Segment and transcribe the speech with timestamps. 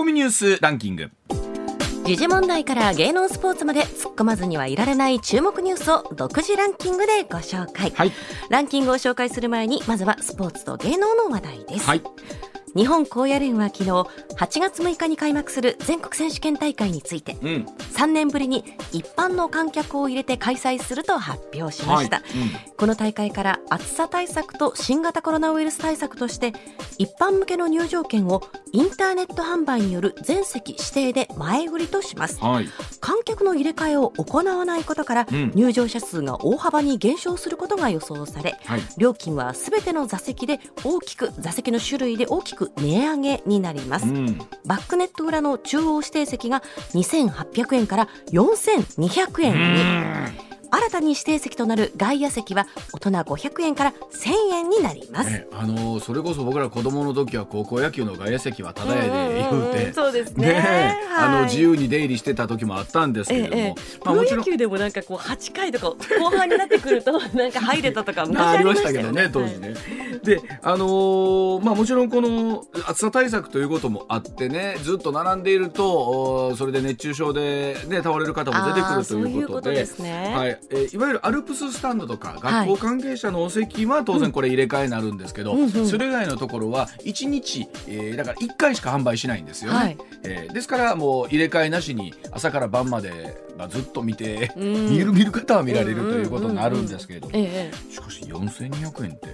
[0.00, 1.10] コミニュースランキング。
[2.06, 8.12] 時事問題から芸能スポーツまで突っ込まずにはいられない注目ニュースを独自ランキングでご紹介、はい。
[8.48, 12.02] ランキングを紹介する前にまずはスポーツと芸能の話題です、はい
[12.76, 14.06] 日本高野連は昨日8
[14.60, 17.66] 月6日に開幕する全国選手権大会についてうん。
[17.94, 22.26] 3年ぶりに一般の観客を入れて開催すると発表しました、はい。
[22.76, 26.52] この大会から暑さ対策と新型コロナウイルス対策として
[26.98, 28.42] 一般向けの入場券を
[28.72, 32.38] インターネット販売による全席指定で前売りとします。
[32.40, 32.68] はい。
[33.00, 35.52] 観客の入れ替えを行わないことから、うん。
[35.54, 38.80] 入場者数が大幅に減少することが予想され、はい。
[38.96, 44.38] 料金はすべての座席で大きく座席の種類で大きく値上げになります、うん。
[44.64, 46.62] バックネット裏の中央指定席が
[46.94, 60.48] 2800円から4200円に新たに指定席となる外野席は大人500円から1000円になります、ね、あのそれこそ僕ら子供の時は高校野球の外野席はただやで言うて、そうですね。
[60.48, 61.40] ねあはい。
[61.42, 64.44] の自由に出入りしてた時もあったんですけれども、ええまあもちろん。
[64.44, 69.74] プロ野球でもなんかこう8回とか後半になってくると なんか入れたとか昔ありましたけどね当時ね。
[70.22, 79.86] であのーまあもちろんこの暑さ対策ということもあってねずっと並んでいるとおそれで熱中症でね倒れる方も出てくるということで。
[79.98, 80.34] ね。
[80.34, 82.68] はいえーいわゆるアルプススタンドとかはい。
[82.68, 89.78] 学校関係者のお席は当然これ入れ替えになるんですけど、うんうんそれ以外のところは1日、えーだから1回しか販売しないんですよね。
[89.78, 89.98] はい。
[90.24, 94.90] えーですからもう入れ替えなしに朝から晩まで、まあ、ずっと見て、うん。
[94.90, 99.28] 見る見る方は見られるということになるんですけれども、ええしかし4200円って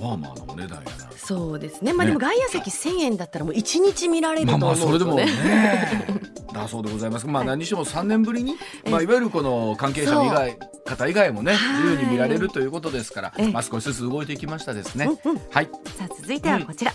[0.00, 1.10] まあまあなお値段やな。
[1.16, 1.92] そうですね。
[1.92, 5.26] まあねでも外野席1000円だったらもう1日見られるまあまと思うとあそれでもね。
[5.26, 7.26] ね だそうでございます。
[7.26, 15.06] まあ何にしても3年ぶりに、ええまあいわゆるこの関係者以外方以外もねはい自由に見られるということですからええ、まあ少しずつ動いていきましたですね。
[15.24, 15.40] うんうん。
[15.50, 15.70] はい。
[15.98, 16.92] さあ続いてはこちら、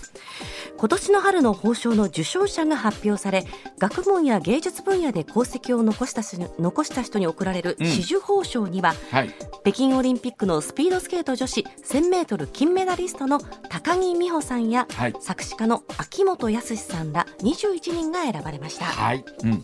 [0.80, 3.44] 今年の春の褒章の受賞者が発表され
[3.80, 9.36] 学問や芸術分野で功績を残した人残した人に贈られるうん紫綬褒章には、はい。
[9.66, 19.26] 北京オリンピックのスピードスケート女子 1000m 金メダリストの高木美帆さんや、はい作詞家の秋元康さんら21人が選ばれました、はい。
[19.44, 19.62] うん。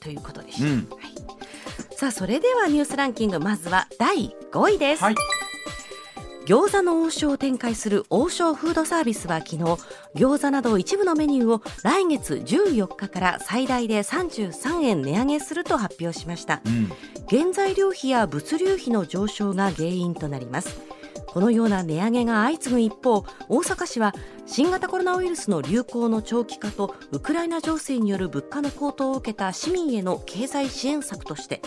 [0.00, 0.88] ということでした、うん。
[1.90, 5.14] さあそれではニュースランキングまずは第5位です、はい。
[6.46, 9.64] 餃子の王将を展開する王将フードサービスは昨日
[10.14, 16.92] 餃子など一部のメニューを来月14日から最大で33円値上げすると発表しましたうん。
[17.28, 20.80] 原材料費や物流費の上昇が原因となります
[21.36, 24.14] このような値上げが相次ぐ一方大阪市は
[24.46, 31.60] 新型コロナウイルスの流行の長期化とウクライナ情勢による物価の高騰を受けた市民への経済支援策として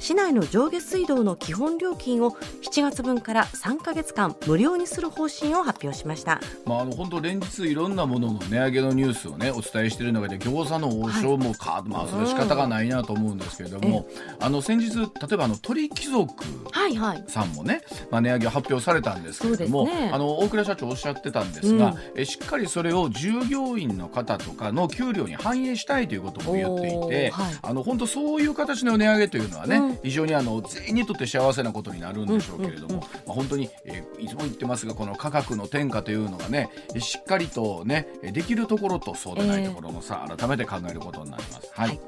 [0.00, 6.40] 市内の上下水道の基本料金を7月分から3ヶ月間無料にする方針を発表しました。
[6.66, 14.08] まあ、あの本当連日いろんなものの値上げのニュースをねお伝えしている中で餃子の王将もか、まあそれは仕方がないなと思うんですけれども、
[14.40, 16.34] あの先日例えばあの鳥貴族
[16.72, 17.24] はいはい。
[17.28, 20.10] さんもね、まあ、値上げを発表されたんですけれども、ね。
[20.12, 21.98] あの大倉社長おっしゃってたんですが、うん。
[22.16, 27.58] えしっかりそれを従業員の方とかの給料に反映したいということも言っていて、はい。
[27.62, 29.98] あの本当そういう形の値上げというのはね、うん。
[30.02, 41.70] 非常にあの全員にとって幸せなことになるんでしょうけれども、まあ、本当に、えーいつも言ってますがこの価格の転嫁というのがねえしっかりとねえできるところとそうでないところのさ、改めて考えることになります。
[41.72, 42.00] はい、はい。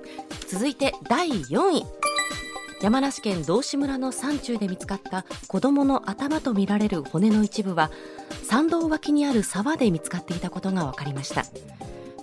[0.49, 1.85] 続いて第4位
[2.83, 7.91] 山梨県道志村の山中で見つかった子供の頭とみられる骨の一部は
[8.45, 11.45] 山道脇にある沢で見つかっていたことが分かりました。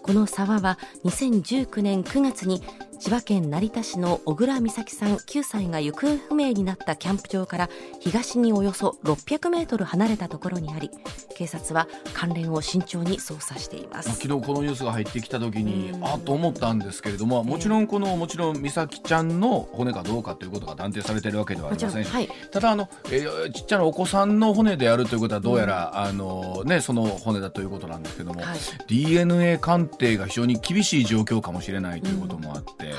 [0.03, 2.61] この沢は2019年9月に
[2.99, 10.89] 千葉県成田市の小倉美咲さん9歳が行方不明になったキャンプ場から東におよそ600メートル離れたところにあり
[11.35, 16.05] 警察は関連を慎重に捜査していままあ、す昨日このニュースが入ってきた時にうん。
[16.05, 22.29] あっと思ったんですけれどももちろんこのもちろん美咲ちゃんの骨かどうかということが断定されているわけではあもりませんし、はい。
[22.51, 28.57] ただあの、えーちっちゃなお子さんの骨であるということはどうやら、あのね、その骨だということなんですけども、はい。
[28.87, 32.92] DNA 鑑定が非常に厳しい状況かもしれないということもあって、はい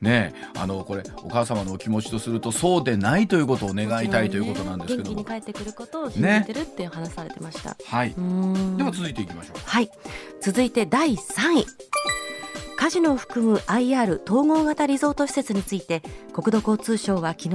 [0.00, 5.10] ねあのこれお母様のお気持ちとするとそうでないということを願いたいということなんですけど。
[5.10, 8.14] も、元気に帰ってくることを信じてるって話されてました、はい、
[8.76, 9.58] では続いていきましょう。
[9.64, 9.90] はい。
[10.40, 11.66] 続いて第3位
[12.76, 17.54] カジノを含む IR 統合型リゾート施設について国土交通省は昨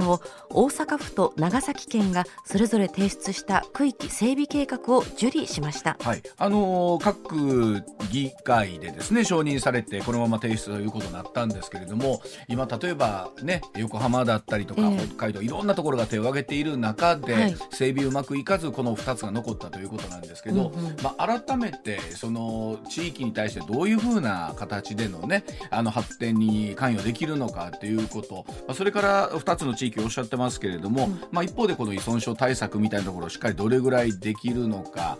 [0.50, 5.96] 大阪府と長崎県がそれぞれ提出した区域整備計画を受理しました。
[6.00, 15.06] はい、あのー各議会でですね承認されてこのまま提出ということになったんですけれども今例えばね横浜だったりとか、ええ。
[15.06, 17.56] 北海道いろんなところが手を挙げている中で、はい。
[17.70, 20.96] 整備うまくいかずこの2つが残ったということなんですけど、うんうん。
[21.02, 28.44] まあ、改めてその地域に対してどういうふうな形でののねあの発展に関与できるのかということ。
[28.74, 35.18] それから2つの地域をおっしゃってますけれども、うん、まあ、一方でこの依存症対策みたいなところをしっかりどれぐらいできるのか。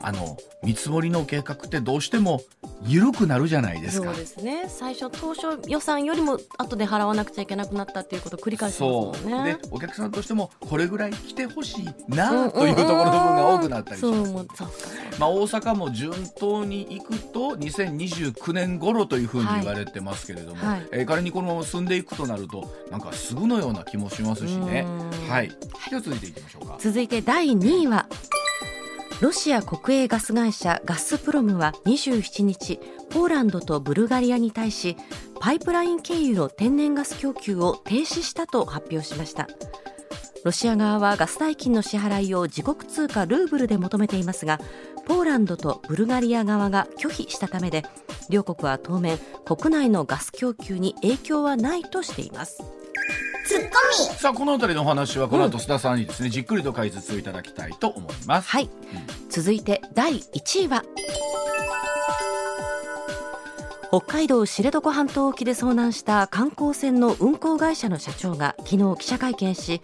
[0.00, 2.42] あの見積もりの計画ってどうしても
[2.84, 4.08] 緩くなるじゃないですか。
[4.08, 9.58] そうですね最初当初予算よりも後で払わなくちゃいけなくなったっていうことを繰り返しますもんね。
[9.60, 14.34] でお客さんとしてもこれぐらい来てほしいなというところの部分が多くなったりします。
[15.18, 24.86] まあ、大阪も順当にいくと2029年頃というふうに言われてますけれども、はいはい、えー、仮にこのまま進んでいくとなるとなんかすぐのような気もしますしね。
[25.28, 25.48] はい、
[25.88, 26.76] では続いていきましょうか。
[26.78, 28.06] 続いて第2位は
[29.22, 32.78] ロシア国営ガス会社ガスプロムは27日
[33.08, 34.94] ポーランドとブルガリアに対し
[35.40, 39.48] パイプライン経由の天然ガス供給を停止したと発表しました。
[40.44, 44.60] ロシア側はガス代金の支払いを自国通貨ルーブルで求めていますが
[45.06, 47.84] ポーランドとブルガリア側が拒否したためで
[48.30, 52.62] 両国は当面国内のガス供給に影響はないとしています。
[53.46, 54.16] ツッコミ。
[54.18, 58.48] さあこの辺りのお話はこの後須田さんにですね、うん、じっくりと解説をいただきたいと思います。
[58.48, 58.70] はい、うん、
[59.30, 60.84] 続いて第1位は。
[63.88, 69.80] 北海道知床半島沖で遭難した観光船の運航会社の社長が昨日記者会見し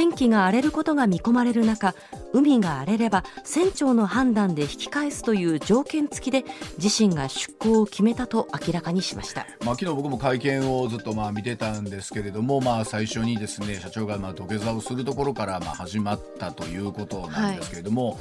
[0.00, 1.94] 天気が荒れることが見込まれる中
[2.32, 6.46] 海が荒れれば船長の判断で引き返すという条件付きで
[6.82, 18.16] 自身が出航を決めたと明らかにしました、まあ、昨日僕も会見をずっとまあ見てたんですけれども、まあ、最初にですね社長がまあ土下座をするところからまあ始まったということなんですけれども、はい、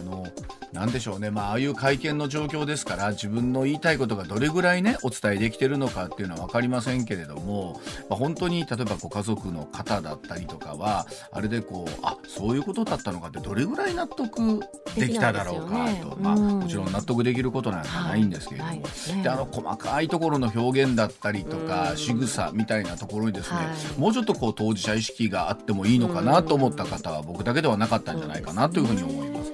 [0.00, 0.26] あの
[0.72, 7.80] なんでしょうね、まあ、ああいう会見の状況ですから自分の言いたいことがどれぐらいねお伝えできてるのかっていうのは分かりませんけれども、
[8.10, 14.60] まあ、本当に例えばご家族の方だったりとかはあれでこうあそういうことだったのかってどれぐらい納得
[14.96, 18.78] できただろうかと、ね、まあ、もちろん納得できることなんかないんですけれども、はい
[19.16, 29.46] ね、であの細かいところの表現だったりとか仕草みたいなところにですね、はい、もうちょっとこう当事者意識があってもいいのかなと思った方は僕だけではなかったんじゃないかなというふうに思います。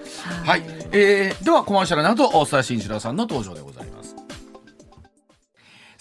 [0.45, 0.63] はい、
[0.93, 3.82] えー、ではコマーシャルの後大沢慎一郎さんの登場でございます。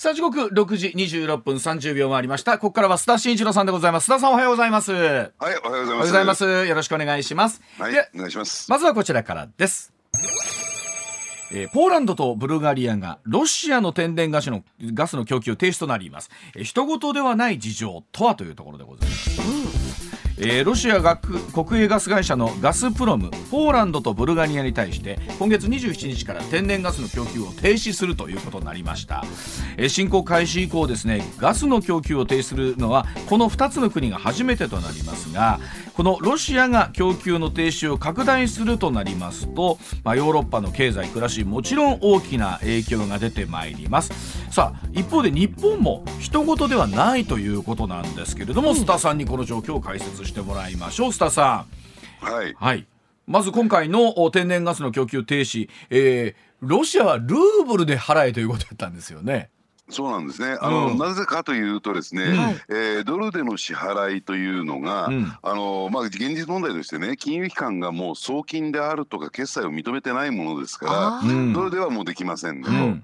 [0.01, 2.57] さあ時刻6時26分30秒回りました。
[2.57, 4.09] ここからは須田慎一郎さんでございます。
[4.09, 4.91] 須田さんおはようございます。
[4.91, 6.43] はいおはようございます。
[6.43, 7.61] よろしくお願いします。
[7.77, 8.71] はいお願いします。
[8.71, 9.93] まずはこちらからです。
[11.51, 16.31] えー、ポーランドとブルガリアがロシアの天然ガスのガスの供給停止となります。
[16.55, 19.60] えー、人事ではない事情とはというところでございます。
[20.43, 29.23] えー、ロシア学国営ガス会社のガスプロムポーランドとブルガリアに対して今月27日から天然ガスの供給を停止するということになりました、
[29.77, 35.59] えー、侵攻開始以降ですねガスの供給を停止するのはこの2つの国が初めてとなりますが
[36.01, 44.11] このロシアが供給の停止を拡大するとなりますと、まあ、ヨーロッパの経済暮らしもちろん大きな影響が出てまいります。
[44.51, 51.09] さあ一方で日本も人事ではないということなんですけれども、うん、スタさんにこの状況を解説してもらいましょう。
[51.09, 51.67] 須田さ
[52.23, 52.25] ん。
[52.25, 52.87] はい、はい。
[53.27, 59.51] まず今回の天然ガスの供給停止、えー、ロシアはルーブルで払えということだったんですよね。
[59.91, 60.57] そうなんですね。
[60.59, 73.01] あの、うん、なぜかというとですね、うん、えー、ドルでの支払いというのが、うん、あのまあ現実問題としてね、金融機関がもう送金であるとか決済を認めてないものですから、ドルではもうできませんね。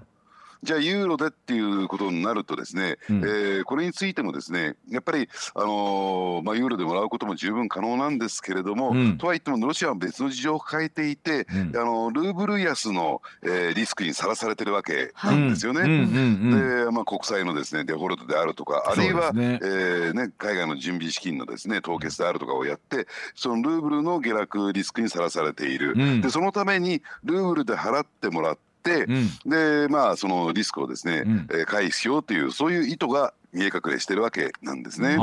[0.62, 15.82] じゃあユーロでっていうことになるとですね、うん、えー、これについてもですねやっぱり、あのー、まあ、ユーロでもらうことも十分可能なんですけれども、うん、とはいってもロシアは別の事情を抱えていて、うん、あのルーブル安の、えー、リスクにさらされてるわけなんですよね。
[15.82, 19.60] で、まあ、国債のですねデフォルトであるとかあるいは、ね。
[19.62, 26.20] えー、ね、海外の準備資金のですね凍結であるとかをやってそのルーブルの下落リスクにさらされている。
[26.20, 28.67] でそのためにルーブルで払ってもらって、
[29.08, 35.16] うん、でまあそのリスクをですね、うん、えー、回避しようというそういう意図が見え隠れしてるわけなんですね。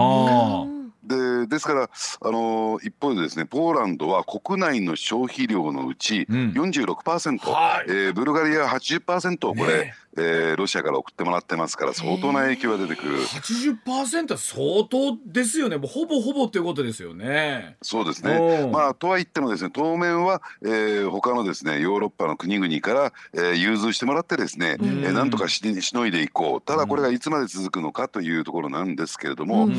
[1.03, 7.37] でですからあの一方でですねポーランドは国内の消費量のうち46%、うん。
[7.37, 13.21] はい、えー、ブルガリア80%をこれ、ねえー、ロシアから送ってもらってますから相当な影響が出てくる。
[13.21, 15.77] 80%は相当ですよね。
[15.77, 17.77] もうほぼほぼということですよね。
[17.81, 18.69] そうですね。
[18.71, 26.61] まあとは言ってもですね当面は、えー、他のですねヨーロッパの国々から、えー、融通してもらってですね、えー、なんとかししのいでいこう。
[26.61, 29.69] ただこれがいつまで続くのかというところなんですけれども、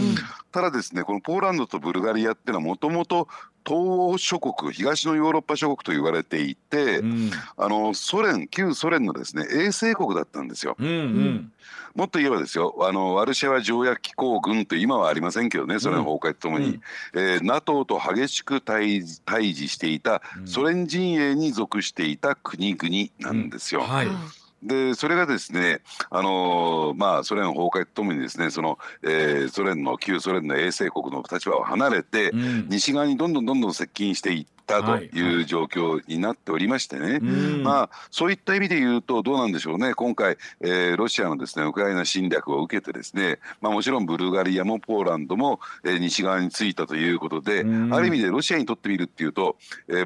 [0.52, 3.28] ただですねこのポーランドとブルガリアっていうのはもともと
[3.66, 10.76] 東欧諸国東のヨーロッパ諸国と言われていて、うん、あのソ連旧ソ連のですね衛星国だったんですよ。
[10.78, 11.52] うんうん。
[11.96, 16.80] もっと言えばですよあのワルシャワ条約機構軍と今はありませんけどねソ連崩壊とともに、うん、
[17.14, 23.80] えー、NATO と激しく対対峙していたソ連陣営に属していた国々なんですよ。
[23.80, 23.86] うん。
[23.88, 24.08] はい
[24.62, 37.22] でそれがですね、あのー、まあ、ソ連崩壊とともにですねその、えー、ソ連の旧ソ連の衛星国の立場を離れて、うん、西側にどんどんどんどん接近していったという状況になっておりましてね、はいはい、
[37.62, 39.94] まあ、そういった意味で言うとどうなんでしょうね。
[39.94, 47.60] 今回、えー、ロシアのですねウクライナ侵略を受けてですね、まあ、もちろんブルガリアもポーランドも、えー、西側についたということで、
[47.92, 49.56] ある意味でロシアにとってみるっていうと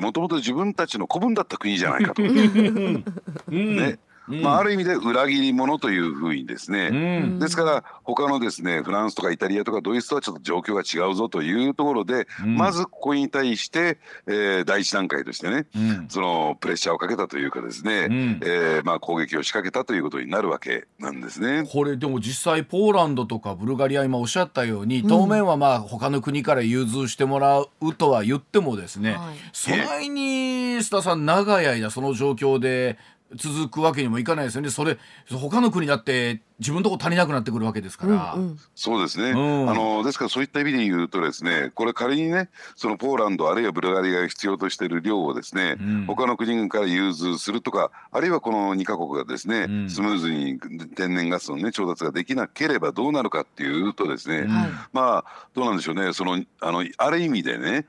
[0.00, 2.22] もともと自分たちの子分だった国じゃないかと。
[2.22, 3.98] ね
[4.30, 21.68] まあ、ある意味で裏切り者というふうにですね、うん、ですから他のですねフランスとかイタリアとかドイツとはちょっと状況が違うぞというところで、うん、まずここに対して、えー、第一段階としてね、うん、そのプレッシャーをかけたというかですね、うん、えー、まあ、攻撃を仕掛けたということになるわけなんですね。
[21.70, 32.98] これでも実際ポーランドとかブルガリア今おっしゃったように当面はまあ他の国から融通してもらうとは言ってもですね、はい、そないに須田さん長い間その状況で
[33.36, 34.70] 続くわけにもいかないですよね。
[34.70, 34.98] それ
[35.30, 38.34] 他の国だって自分のとこ足りなくなってくるわけですから。
[38.34, 50.60] うんうん、そうですね、うん、あのですからそういった意味で言うとですねこれ仮にねそのポーランドあるいはブルガリアが必要としている量をですね、うん、他の国から融通するとかあるいはこの2か国がですね、うん、スムーズに
[50.94, 54.46] 天然ガスの、ね、調達ができなければどうなるかっていうとですね、
[54.92, 56.12] まあどうなんでしょうね。
[56.12, 57.86] そのあのある意味でね、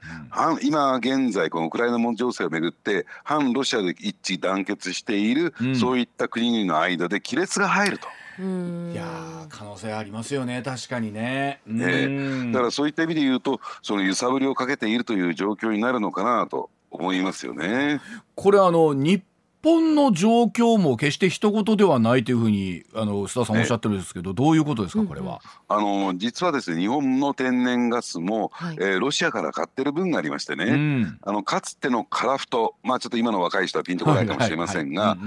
[0.64, 5.31] 今現在このウクライナ問情勢をめぐって反ロシアで一致団結している、
[5.80, 8.08] そういった国々の間で亀裂が入ると。
[8.40, 10.62] いや可能性ありますよね。
[10.64, 11.62] 確かにね。
[11.68, 12.52] ね。
[12.52, 18.02] だからそういった意味で言うとその揺さぶりをかけているという状況になるのかなと思いますよね。
[18.36, 19.24] これあの日
[19.64, 25.42] 本の状況も決して一言ではないというふうにあの須田さんおっしゃってるんですけど、どういうことですかこれは？
[25.68, 35.18] あの実はですね日本の天然ガスも、はい、えー、ロシアから買ってる分がありましてね、うん、あのかつてのカラフトまあちょっと今の若い人はピンとこないかもしれませんが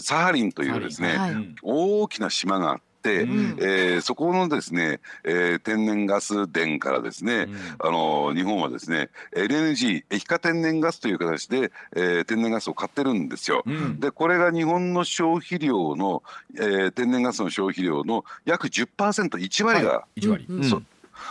[0.00, 13.62] サハリンというですね、はい、大きな島があって。、うん、えー、そこのですね、えー、天然ガス田からですね、うん、あの日本はですね LNG 液化天然ガスという形で、えー、天然ガスを買ってるんですよ。
[13.66, 16.22] うん、でこれが日本の消費量の、
[16.56, 20.86] えー、天然ガスの消費量の約 10%1 割が、はい、1割、うん、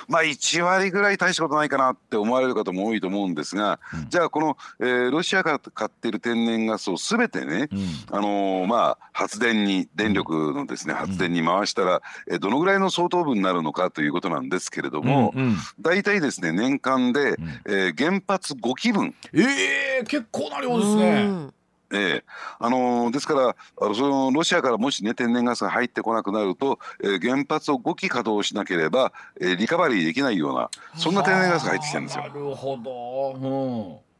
[0.07, 7.79] まあ1割ぐらい大したことないかなって思われる方も多いと思うんですが、うん、じゃあこの、えー、ロシアが買っている天然ガスをすべてね、うん、
[8.11, 19.15] あのー、まあ発電に電力のですね発電に回したら、えー、どのぐらいの相当分になるのかということなんですけれども、うんうん、大体ですね年間で、えー、原発5基分。
[19.33, 21.62] えー、結構な量ですね。
[21.93, 22.23] えー
[22.59, 32.23] あの、ですからそのロシアからもしね天然ガスが入ってこなくなると、えー、原発を5基稼働しなければ、えー、リカバリーできないようなそんな天然ガスが入ってきてるんですよ。
[32.23, 34.12] なるほど、うん。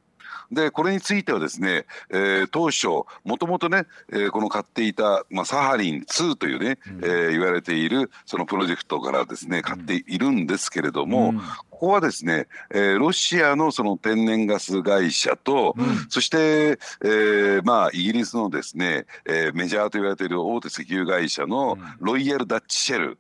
[0.52, 2.88] でこれについてはですね、えー、当初
[3.24, 11.38] もともとね、えー、この買っていた、まあ、サハリン2というね、うん、えー、言われているそのプロジェクトからですね買っているんですけれども、うん、
[11.70, 23.18] ここはですね、えー、ロシアのその天然ガス会社と、うん、そして、えー、まあイギリスのですね、えー、メジャーと言われている大手石油会社のロイヤル・ダッチ・シェル、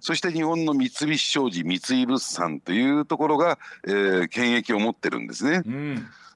[0.00, 5.62] そして日本の三菱商事三井物産というところが、えー、権益を持ってるんですね。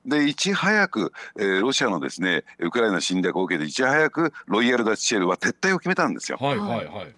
[0.07, 6.38] でいち早く、えー、ロシアのですねウクライナ侵略を受けていち早くロイヤル・ダッチシェルは撤退を決めたんですよ。
[6.40, 7.14] はいはいはい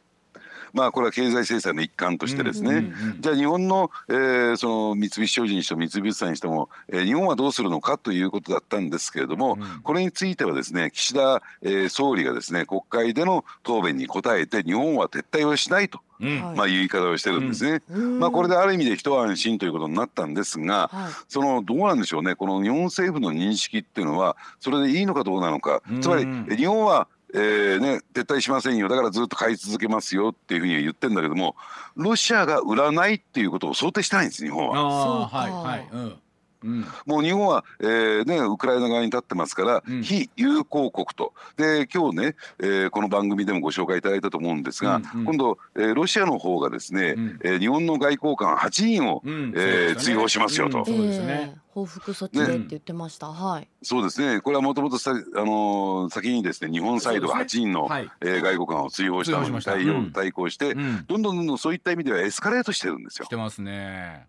[0.75, 16.01] まあこれは経済制裁の一環としてですね、うんうんうん、じゃあ日本の,、えー、その三菱商事にしても三菱物産にしても、えー、日本はどうするのかということだったんですけれども、うん、これについてはですね岸田、えー、総理がですね国会での答弁に答えて日本は撤退をしないと。
[16.23, 22.37] うん、まあ、言い方をしてるんですね、うん、まあ、これである意味で一安心ということになったんですが、はい、そのどうなんでしょうね。
[22.37, 28.89] この日本政府の認識っていうのはそれでいいのかどうなのか、つまり日本はえーね、撤退しませんよ。
[28.89, 31.57] だからずっと買い続けますよっていうふうに言ってるんだけども
[31.97, 35.29] ロシアが売らないっていうことを想定してないんです日本は。
[35.29, 35.89] はいはい。
[35.93, 36.19] うん
[36.65, 41.33] うん、もう日本は、えーね、ウクライナ側に立ってますから、うん、非友好国と。
[41.57, 50.85] で今日ね、えー、この番組でもご紹介いただいたと思うんですが、うんうん、今度、えー、ロシアの方がですね、うん、えー、日本の外交官8人を、うん、えー、追放しますよと。
[50.85, 51.57] そうですね。
[51.75, 53.29] 報復措置でって言ってました。
[53.29, 53.69] ね、はい。
[53.83, 54.41] そうですね。
[54.41, 63.25] これはもともとさ、あのー、先にですね、日本サイドが8人の、ねはい、えー、外国官を追放したのに対応、うん、対抗して、うん、どんどんどんどんそういった意味ではエスカレートしてるんですよ。
[63.25, 64.27] してますね。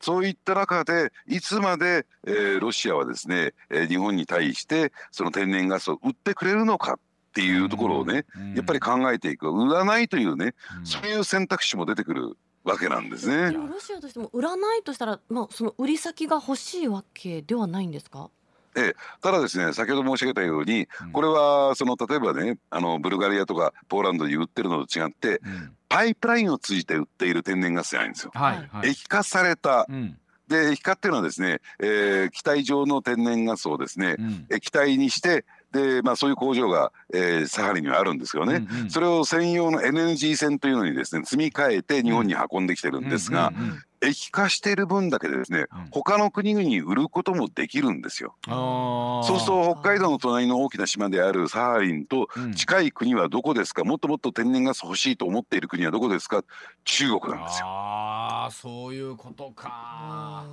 [0.00, 6.98] そういった中でいつまで、えー、ロシアはですね、えー、日本に対してその天然ガスを売ってくれるのかっ
[7.32, 9.50] ていうところをね、うん、やっぱり考えていく。
[9.50, 13.52] 売らないというね、うん、そういう選択肢も出てくるわけなんですね。
[13.52, 18.30] ロシアとしても売らないとしたら、まあ、その売り先が欲しいわけではないんですか？
[18.76, 28.32] ええ、ただですね先ほど申し上げたように、これはその例えばねあのブルガリアとかポーランドに売ってるのと違って、うん、パイプラインを通じて売っている天然ガスじゃないんですよ。
[28.34, 30.18] はいはい、液化された、うん。
[30.48, 35.44] で液化っていうのはですね、えー、気体状の天然ガスをですね、うん、液体にして
[35.76, 43.52] で、まあ、そういう工場が、えー、サハリにはあるんですよね、うんうん、それを専用の NNG 船というのにですね積み替えて日本に運んできてるんですが、
[44.00, 48.34] 液化している分だけでですね、うん、他の国々に売ることもできるんですよ。
[48.46, 56.42] そうすると北海道の隣の大きな島であるサハリンと近い国はどこですか、もっともっと天然ガス欲しいと思っている国はどこですか？
[56.84, 57.66] 中国なんですよ。
[57.66, 60.44] ああそういうことか。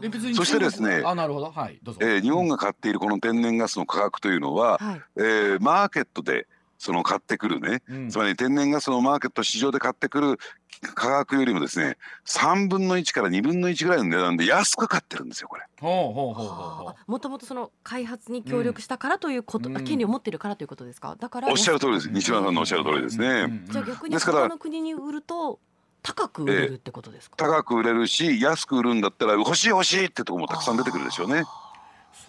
[0.00, 2.00] で別にそしてですねあなるほど、はいどうぞ。
[2.02, 6.46] えー、日本が買っているこの天然ガスの価格というのは、はい、えー、マーケットで
[6.78, 10.38] その買ってくるね、うん、つまり天然ガスのマーケット市場で買ってくる
[10.94, 15.62] 価格よりもですね3分の1から2分の1ぐらいの値段で安く買ってるんですよこれ。
[15.80, 21.16] ほうほうほうほうもともとその開発に協力したからということ、うん、権利を持っているからということですか？
[21.18, 22.10] だからおっしゃる通りです。
[22.10, 23.26] 西村さんのおっしゃる通りですね。
[23.26, 25.58] うん、じゃあ逆に他の国に売ると
[26.06, 31.44] 高く売れるってことですか、えー、高く売れるし安く売るんだったら欲しい欲しいってとこもたくさん出てくるでしょうね。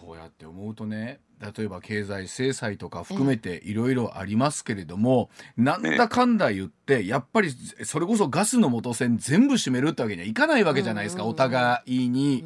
[0.01, 1.19] そうやって思うとね
[1.55, 7.51] 例えば経済制裁とか含めていろいろありますけれども、なんだかんだ言ってやっぱり
[7.83, 12.43] それこそガスの元栓全部閉めるってわけにはいかないわけじゃないですか、お互いに。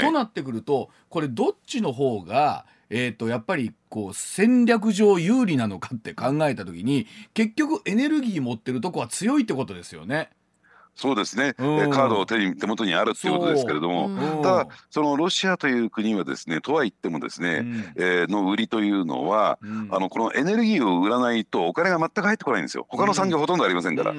[0.00, 2.64] となってくるとこれどっちの方が
[2.94, 10.28] えーと、やっぱりこう戦略上有利なのかって考えた時に結局エネルギー持ってるとこは強いってことですよね。
[10.94, 22.86] そうですね、うん、カードを手に手元にあるっていうことですけれども、ただそのロシアという国はですねとは言ってもですね、うん、えー、の売りというのは、うん、あのこのエネルギーを売らないとお金が全く入ってこないんですよ。
[22.88, 24.12] 他の産業ほとんどありませんから。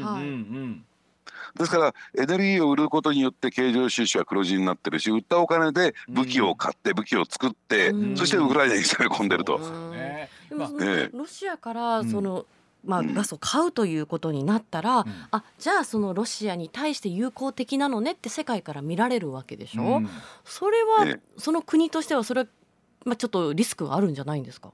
[1.55, 9.59] ですからエネルギーを売ることによって経常収支は黒字になってるし売ったお金で武器を買って武器を作って、そしてウクライナに攻め込んでると。
[9.59, 10.29] ね、
[11.13, 12.45] ロシアからその、
[12.85, 20.09] まあ、ガスを買うということになったら、うん、あじゃあそのロシアに対して友好的なのねって世界から見られるわけでしょ、うん、
[20.43, 22.47] それは、その国としてはそれは、
[23.05, 24.71] まあ、ちょっとリスクがあるんじゃないんですか？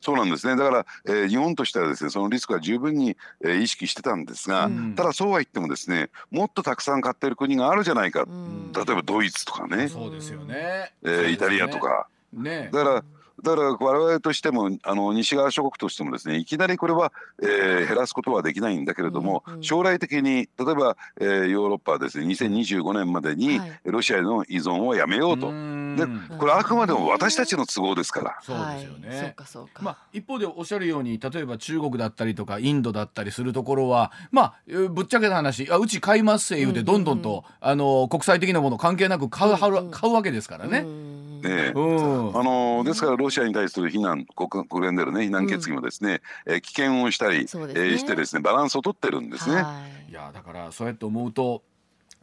[0.00, 0.56] そうなんですね。
[0.56, 8.26] だから、えー、日本としてはですねそのリスクは十分に、えー、意識してたんですが、うん、ただそうは言ってもですねもっとたくさん買ってる国があるじゃないか、
[8.74, 9.88] 例えばドイツとかね。
[9.88, 12.08] そうですよね、えー、イタリアとか。
[12.32, 13.04] ね、だから
[13.42, 25.52] だから我々としてもあの西側諸国としてもですねいきなりこれは、えー、減らすことはできないんだけれども、うんうん、将来的に例えば、えー、ヨーロッパはですね2025年までに、ロシアへの依存をやめようと。
[25.92, 26.06] で
[26.38, 28.38] これあくまでも私たちの都合ですから。
[28.42, 29.36] そうですよね。
[29.80, 34.54] まあ一方でおっしゃるように例えば中国だったりとかインドだったりするところはまあ
[34.90, 39.58] ぶっちゃけた話あうち買います言うてどんどんと、うんうん、あの国際的なもの関係なく買う,、
[39.90, 40.72] 買うわけですからね。
[40.72, 49.64] ね、うん、あのですからロシアに対する非難国国連でのね非難決議もですね、うん、え危険をしたり、ね、えー、してですねバランスを取ってるんですね。
[50.08, 50.12] い。
[50.12, 51.62] やだからそうやって思うと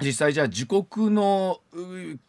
[0.02, 1.60] 実際じゃあ自国の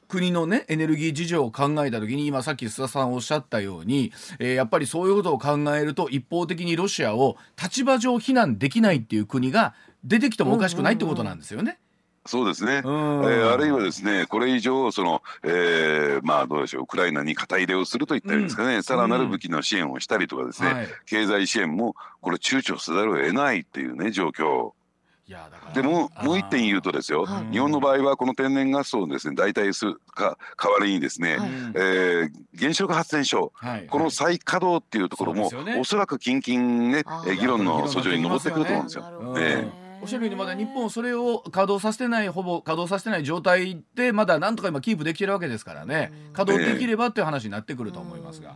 [0.09, 11.63] 国のねエネルギー事情を考えた時に今さっき須田さんおっしゃったように、えー、やっぱりそういうことを考えると一方的にロシアを立場上非難できないっていう国が出てきてもおかしくないってことなんですよね。
[11.63, 11.90] うんうんうん
[12.27, 24.73] そうですね、えー、あるいはですねこれ以上その、えー、まあどうでしょうウクライナに肩入れをするといったりですかね、うん、さらなる武器の支援をしたりとかですね、はい、経済支援もこれ躊躇せざるを得ないっていうね状況。
[25.75, 37.05] でももう一点言うとですよ、はい、日本の場合はこの天然ガスをですね代替するか代わりにですね、はい、えー、原子力発電所、はい、この再稼働っていうところも、ね、おそらく近々ね
[37.39, 39.35] 議論の訴状に上ってくると思うんですよ。
[39.35, 46.13] ねおっしゃるようにまだ日本それを稼働させてないほぼ稼働させてない状態でまだなんとか今キープできてるわけですからね。
[46.33, 48.51] 稼働できればっていう話になってくると思いますが。
[48.51, 48.55] い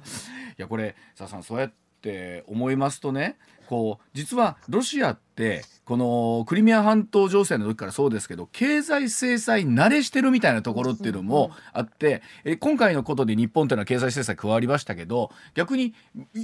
[0.57, 15.94] やこれ佐さんそうやって思いますとねこう実はロシアってこのクリミア半島情勢の時からそうですけど経済制裁慣れしてるみたいなところっていうのもあってえ今回のことで日本というのは経済制裁加わりましたけど逆に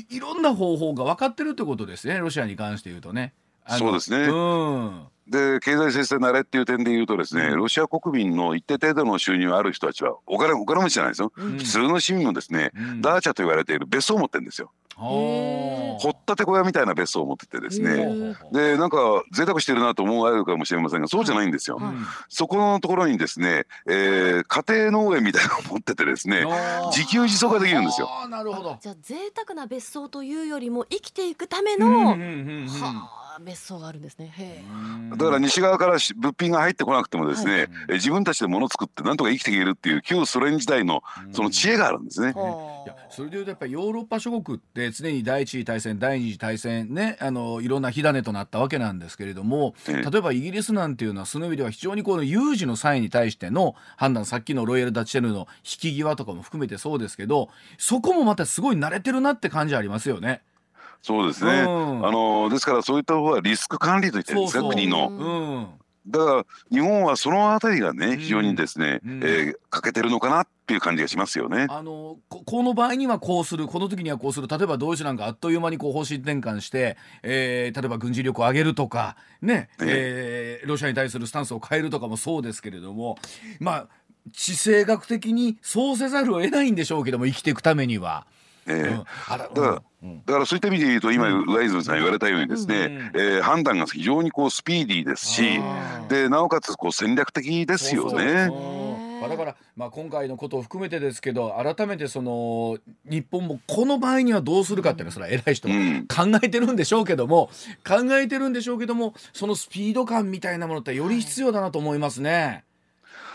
[0.08, 3.34] いろんな方法が分かってるってことですねロシアに関して言うとね。
[3.68, 4.28] そうですね。
[4.28, 5.06] うん。
[5.30, 14.72] で経済制裁慣れっていう点で言うとですね、うん、ロシア国民の一定程度の収入ある人たちはお金お金持ちじゃないですよ、うん、普通の市民もですね、うん、ダーチャと言われている別荘を持ってるんですよ。
[15.00, 18.36] 掘ったて小屋みたいな別荘を持っててですね。
[18.52, 21.80] でなんか贅沢してるなと思われるかもしれませんがそうじゃないんですよ。
[22.28, 26.44] そこのところにですね、えー、家庭農園みたいなのを持っててですね
[26.94, 28.10] 自給自足ができるんですよ。
[28.28, 28.76] なるほど。
[28.78, 34.32] じゃあ贅沢な別荘というよりも生きていくための、はあ別荘があるんですね。
[35.10, 42.34] だから西側から物品が入ってこなくてもですね、はい、え自分たちで物を作ってなんとか生きていけるっていう旧ソ連時代のその知恵があるんですね。
[42.84, 60.42] いやそれでいうとやっぱりヨーロッパ諸国って常に第一次大戦第二次大戦ねあのいろんな火種となったわけなんですけれども例えばイギリスなんていうのはその意味では非常にこの有事の際に対しての判断さっきのロイヤル・ダッチェルの引き際とかも含めてそうですけどそこもまたすごい慣れてるなって感じありますよね。
[61.02, 64.68] そうですね、うん、あのですからそういった方はリスク管理といってるんですか？
[64.68, 65.08] 国の。
[65.08, 65.66] うん。
[66.06, 71.66] だから日本はそのあたりがね非常にですね、うん、えー、欠けてるのかなっていう感じがしますよね。
[71.68, 73.66] あのここの場合にはこうする。
[73.66, 74.48] この時にはこうする。
[74.48, 83.18] 例えばドイツなんかあっという間にこう方針転換して、えー、例えば軍事力を上げるとかね、えー、ロシアに対するスタンスを変えるとかもそうですけれども
[83.58, 83.88] まあ
[84.32, 88.26] 地政学的にそうせざるを得ないんでしょうけども生きていくためには。
[88.66, 89.82] えー、だから
[90.26, 95.60] だからそういった意味で言うと今上泉さん言われたようにですね、えー、判断が非常にこうスピーディーですし
[96.08, 98.50] でなおかつこう戦略的ですよね。
[99.20, 105.74] まあ、だから、まあ、今回のことを含めてですけど改めてその日本もこの場合にはどうするかっていうのはそれは偉い人も
[106.08, 107.50] 考えてるんでしょうけども、
[107.86, 112.64] 考えてるんでしょうけどもそのスピード感みたいなものってより必要だなと思いますね。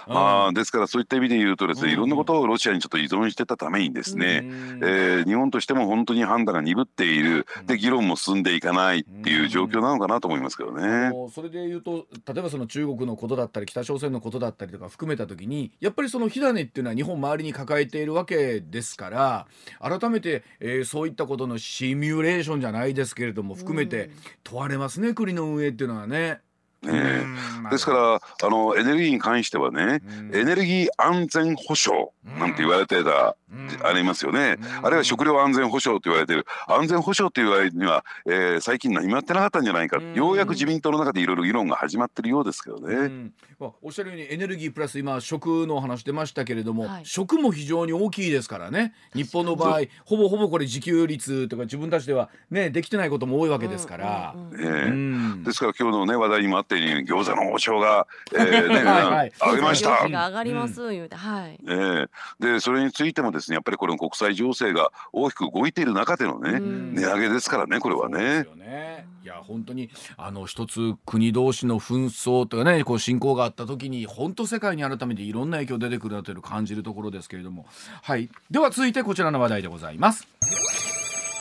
[0.08, 4.44] まあ、ですからそういった意味で言うとですね、いろんなことをロシアにちょっと依存してたためにですね、
[4.82, 7.46] えー、日本としても本当に判断が鈍っている。
[7.66, 11.12] で議論も進んでいかないっていう状況なのかなと思いますけどね。
[11.34, 19.48] それで言うと例えばその中国のことだったり北朝鮮のことだったりとか含めた時にやっぱりその火種っていうのは日本周りに抱えているわけですから
[19.80, 24.10] 改めて、えー、そういったことのシミュレーションじゃないですけれども含めて
[24.44, 26.42] 問われますね国の運営っていうのはね。
[26.86, 27.26] ね、
[27.70, 30.02] ですからあのエネルギーに関してはね、
[30.34, 32.08] エネルギー安全保障
[32.40, 33.36] なんて言われてた、
[33.84, 36.46] ありますよね、あるいは食料安全保障と言われてる。
[36.68, 48.94] 安全保障という割には、えー、最近何もやってなかったんじゃないか、ようやく自民党の中でいろいろ議論が始まってるようですけどね、まあ、おっしゃるようにエネルギープラス今食の話出ましたけれども、はい、食も非常に大きいですからね。
[49.14, 54.36] 日本の場合ほぼほぼこれ自給率とか自分たちではねできてないことも多いわけですから。
[54.52, 60.06] ですから今日のね話題にもあったように餃子の王将が、えーねはい、上げました。
[60.06, 61.60] 上がります、言うて、はい。
[61.68, 62.10] えー、
[62.40, 68.46] でそれについてもですねやっぱりこれ国際情勢が大きく動いている中でのね、値上げですからねこれはね。
[68.56, 77.66] ねいや本当にあの一つ国同士の紛争とかねこう侵攻があった時に本当世界に改めていろんな影響出てくるなという感じるところですけれども
[78.04, 80.28] はいでは続いてこちらの話題でございます。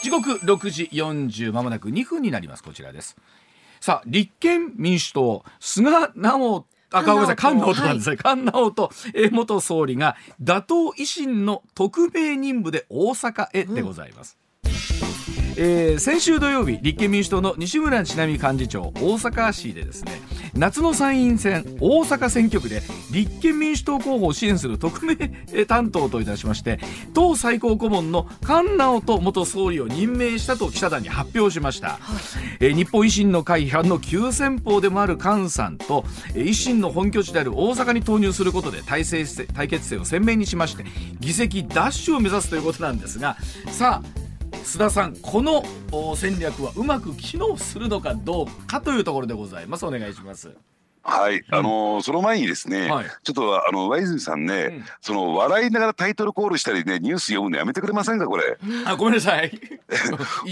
[0.04, 3.16] 時刻6時40まもなく2分になりますこちらです
[3.84, 8.16] さあ立憲民主党菅直あ、ごめんなさい、菅直人なんですね。
[8.16, 8.90] 菅直人
[9.30, 14.38] 元総理が打倒維新の特命任務で大阪へでございます。
[14.38, 14.44] うん
[15.56, 20.20] えー、先週土曜日立憲民主党の西村智奈美幹事長大阪市でですね
[20.56, 25.16] 夏の参院選大阪選挙区で立憲民主党候補を支援する特命
[25.66, 26.78] 担当といたしまして
[27.12, 31.98] 党最高顧問の菅直人元総理を任命したと記者団に発表しました、はい、
[32.60, 36.02] えー、日本維新の会批判の急先鋒でもある菅さんと
[36.34, 40.84] 維新の本拠地である大阪に投入することで対対決性を鮮明にしまして
[41.20, 43.36] 議席奪取を目指すということなんですが
[43.70, 44.23] さあ
[44.64, 45.62] 須田さんこの
[46.16, 50.50] 戦略はうまく機能するのかどうかというところでございますお願いします
[51.07, 58.57] はい、あのー、その前にですね、はい、ちょっとあの上泉さんね、うん、その笑いながらタイトルコールしたりねニュース読むのやめてくれませんかこれ。
[58.87, 59.50] あ ごめんなさい。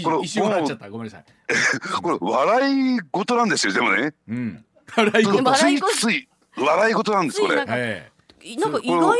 [0.03, 1.25] これ一瞬笑っちゃったごめんなさい。
[2.03, 4.13] これ笑い事なんですよでもね。
[4.29, 4.65] うん。
[4.95, 5.53] 笑い事。
[5.53, 7.55] ついつい笑い事なんですこれ。
[7.55, 9.17] なんか意外なね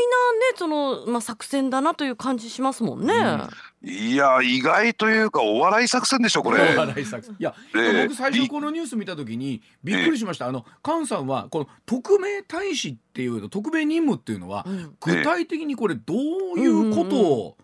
[0.54, 3.14] そのまあ作戦だなという感じしますもんね。
[3.14, 3.48] うん、
[3.86, 6.74] いや意外というかお笑い作戦でしょこれ。
[6.74, 7.36] お笑い作戦。
[7.38, 10.46] いや、えー、僕最初このニュース見た時にびっくりしました。
[10.46, 17.56] えー、あの菅さんはこの特命大使っていう特命任務っていうのは、うん、具体的にこれどういうことを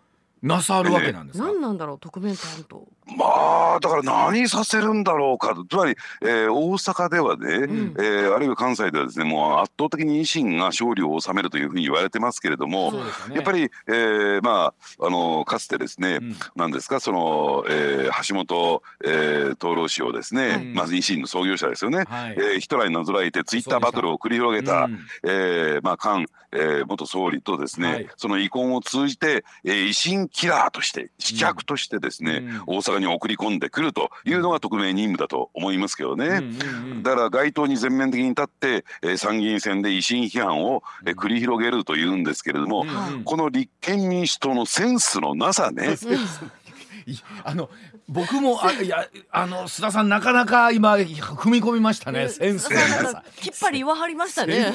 [0.43, 1.45] なさるわけなんですか？
[1.45, 2.87] 何なんだろう特命担当。
[3.17, 5.55] まあだから何させるんだろうか。
[5.55, 12.99] とつまり、えー、大阪ではね、うん、えー、あるいは関西ではですねもう圧倒的に維新が勝利を収めるというふうに言われてますけれども、ね、
[13.35, 36.41] やっぱり、えー、まああのかつてですね、うん、なんですかその、えー、橋本、えー、氏をですね、うん、まず維新の創業者ですよね、はい、えー、ヒトラーになぞらえてツイッターバトルを繰り広げた、うん、えー、まあ菅、えー、元総理とですね、はい、その遺恨を通じて、えー、維新キラーとして飛脚としてですね、大阪に送り込んでくるというのが特命任務だと思いますけどね、
[37.03, 42.85] だから街頭に全面的に立って、えー、参議院選で維新批判を、えー、繰り広げるというんですけれども、
[43.25, 45.97] この立憲民主党のセンスのなさね。
[47.43, 47.69] あの
[48.07, 53.23] 僕もあいやあの須田さんなかなか今踏み込みましたね、センスのなさ。
[53.37, 54.73] きっぱり言わはりましたね。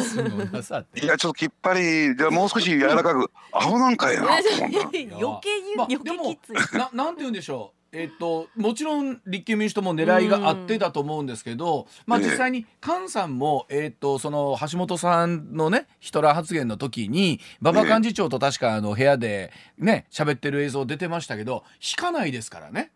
[1.03, 6.57] いやちょっときっぱりじゃもう少し柔らかくアホなんかやな余計言う、まあ、余計きつい。
[6.79, 22.93] ななんて言うんでしょうえっと、もちろん立憲民主党も狙いがあってだと思うんですけど、まあ、実際に菅さんも、えっと、その橋本さんのねヒトラー発言の時に馬場幹事長と確かあの部屋でね喋ってる映像出てましたけど引かないですからね。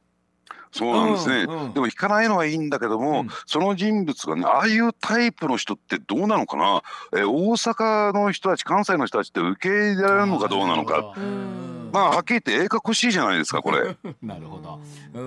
[0.73, 6.83] そうなんですね、うんうん、でも引かないのはいいんだけども、うん、その人物がねああいうタイプの人ってどうなのかな、
[7.13, 11.15] えー、大阪の人たち関西の人たちって受け入れられるのかどうなのか。
[11.93, 13.97] まあはっきり言って鋭角欲しいじゃないですかこれ。
[14.23, 14.81] なるほど。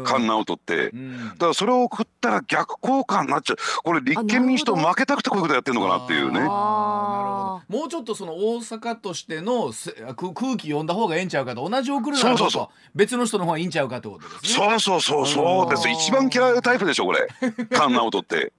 [0.03, 0.91] カンナを取って、だ
[1.37, 3.57] からそれを送ったら逆効果になっちゃう。
[3.83, 6.41] これ立憲民主党負けたくてこういうことやってるのかなっていうね。
[6.41, 9.71] もうちょっとその大阪としての
[10.15, 11.67] 空気読んだ方がええんちゃうかと。
[11.67, 14.65] 同じ送るならそうそう別の人の方がいいんちゃうかってことですね。
[14.67, 17.27] そうそうそうそうです一番嫌いなタイプでしょこれ。
[17.71, 18.53] カンナを取って。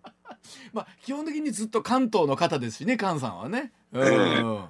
[0.73, 4.63] まあ基本的にずっと関東の方ですしね菅さんはね、えー、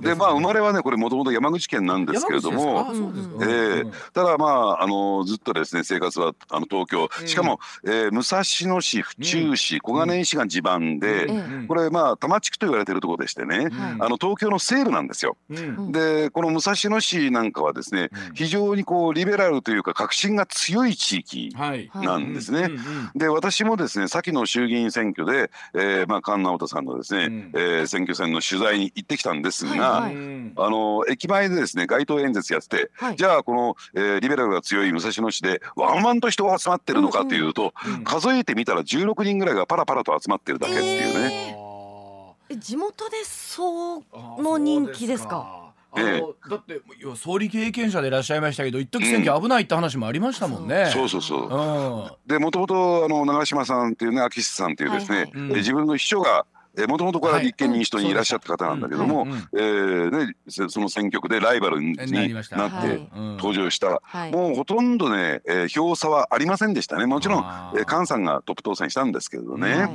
[0.00, 2.86] でまあ生まれはねこれもともと山口県なんですけれども、
[3.40, 7.08] えー、ただまああのずっとですね生活はあの東京。
[7.26, 11.28] しかも、えー、武蔵野市府中市小金井市が地盤で、
[11.68, 15.36] これまあ多摩地区と言われてるところでしてね、あの東京の西部なんですよ。
[15.90, 21.54] でこの武蔵野市なんかはですね、非常にこうリベラルというか革新が強い地域
[21.94, 22.70] なんですね。
[23.14, 37.94] で私もですね先の衆議院選挙で、えー、まあ菅直人さんのですね、えー、選挙戦の取材に行ってきたんですが、はい、あの駅前でですね街頭演説やって、はい、じゃあこの、えー、リベラルが強い武蔵野市でワンワンと人が集まってるのかというと、うん。
[37.94, 41.56] うん、数えてみたら16人ぐらいがパラパラと集まってるだけっていうね。
[42.48, 44.02] えー、地元でそう
[44.42, 45.72] の人気ですか？
[45.92, 46.80] あの、ええ、だって
[47.16, 50.84] 総理経験者でいらっしゃいましたけど一時選挙危ないって話もありましたもんね。
[50.86, 51.48] うん、そうそうそう。
[51.48, 56.44] うん、でもともとあの長嶋さんっていうね秋須さんっていうですね、はいはい、自分の秘書が
[56.86, 60.34] もともとから立憲民主党にいらっしゃった方なんだけども、えーね、
[60.68, 63.08] その選挙区でライバルになって
[63.38, 67.06] 登場した、もうほとんどね、えー、票差はありませんでしたね。
[67.06, 67.44] もちろん、
[67.76, 69.88] えー、菅さんがトップ当選したんですけれどね。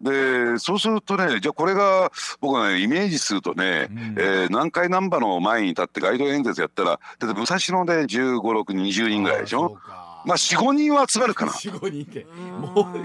[0.00, 9.76] でそうするとねじゃあこれが僕はねイメージするとね、うん、えー、南海難波の前に立って街頭演説やったらだって武蔵野で1 5 6 2 0人ぐらいでしょ？
[10.24, 11.52] まあ45人は集まるかな。
[11.52, 12.26] 45人って
[12.60, 12.98] もう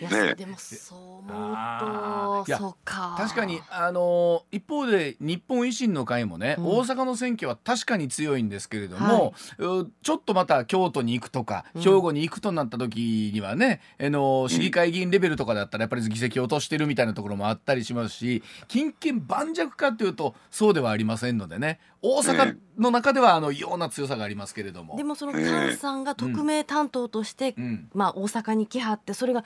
[0.00, 0.10] いや。
[0.10, 0.98] いやね、でもそう
[1.34, 3.14] 思うとそうか。
[3.18, 24.96] 確かにあの一方で日本維新の会もね、うん、大阪の選挙は確かに強いんですけれども、はい、ちょっとまた京都に行くとか兵庫に行くとなった時にはね、うん、あの市議会議員レベルとかだったらやっぱり議席を落としてるみたいなところもあったりしますし近県盤石かというとそうではありませんのでね大阪の中ではあのような強さがありますけれども。
[24.96, 29.44] でもその菅さんが特命担当として、うん、まあ大阪に来はってそれが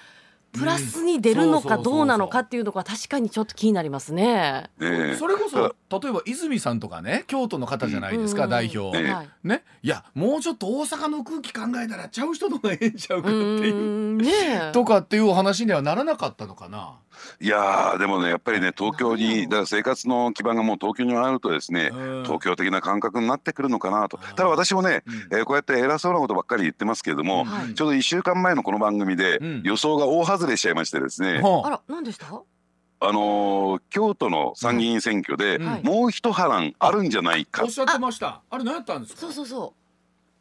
[0.53, 4.71] プラスに出るのかどうなのかっていうのが確かにちょっと気になりますね。
[5.19, 8.97] それこそ例えば泉さんとかね京都の方じゃないですか、代表、
[9.43, 9.65] ね。
[9.83, 14.17] いやもうちょっと大阪の空気考えたらちゃう人の方がええんちゃうかっていう。
[14.17, 16.97] ねとかっていうお話にはならなかったのかな。
[17.41, 21.91] いやでもねやっぱりね東京にだから生活の基盤がもう東京にあるとですね
[22.25, 24.19] 東京的な感覚になってくるのかなと。
[24.19, 32.27] ただ私もね、うん、えー、こうやって偉そうなことばっかり言ってますけれども、うん、ちょうど1週間前のこの番組で予想が大外れしちゃいましてですね、うん、あら何でした？
[33.05, 38.43] あのー、京都の参議院選挙で、もう一波乱あるんじゃないか、おっしゃってました。
[38.49, 39.21] あれ何やったんですか？
[39.23, 39.75] そうそうそ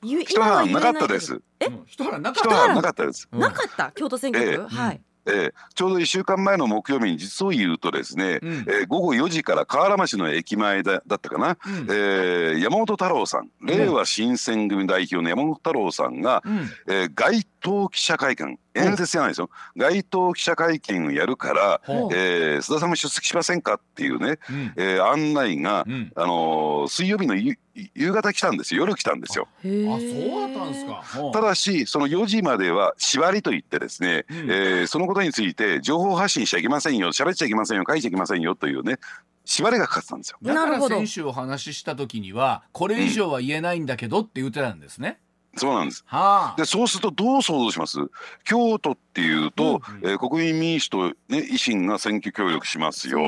[0.04, 0.08] う。
[0.08, 1.42] 一波乱なかったです。
[1.60, 1.68] え？
[1.88, 2.74] 一波乱なかった？
[2.76, 3.92] なかったです、なかった？
[3.94, 28.82] 京都選挙区、はいえー、ちょうど1週間前の木曜日に実を言うとですね、うん、えー、午後4時から河原町の駅前だだったかな、うん、えー、山本太郎さん令和新選組代表の山本太郎さんが、うん、えー、街頭記者会見演説じゃないですよ、街頭記者会見をやるから、えー、須田さんも出席しませんかっていうね、うん、えー、案内が、うん、あのー、水曜日の夕方来たんですよ。
[28.82, 29.48] 夜来たんですよ。
[29.60, 31.04] あそうだったんですか。
[31.34, 38.98] ただしその4時までは縛りといってですね、うん、えー、そのことについて情報発信しちゃいけませんよ喋っちゃいけませんよ書いちゃいけませんよというね
[39.46, 40.38] 縛りがかかってたんですよ。
[40.42, 45.20] だから先週お話しした時にはこれ以上は言えないんだけどって言ってたんですね。
[45.58, 46.04] そうなんです。
[46.08, 47.98] はあ、でそうするとどう想像します？
[48.46, 53.20] 京都っていうと、うん、えー、国民民主と、ね、維新が選挙協力しますよ。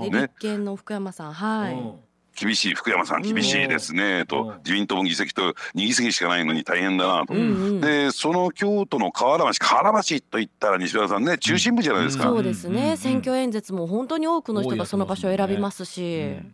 [0.00, 2.05] ね、立憲の福山さんはい。
[2.36, 7.34] 厳しい福山さん厳しいですね、と自民党も議席と2議席しかないのに大変だなと、
[7.80, 16.00] でその京都の河原町河原町といったら西村さんね中心部じゃないですか、そうですね、選挙演説も本当に多くの人がその場所を選びますし、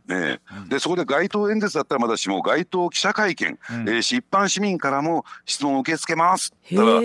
[0.06, 0.40] ね。
[0.68, 6.54] でそこで街頭演説だったらまだしも街頭記者会見、うん、えー、一般市民からも質問を受け付けます。
[6.72, 7.02] だから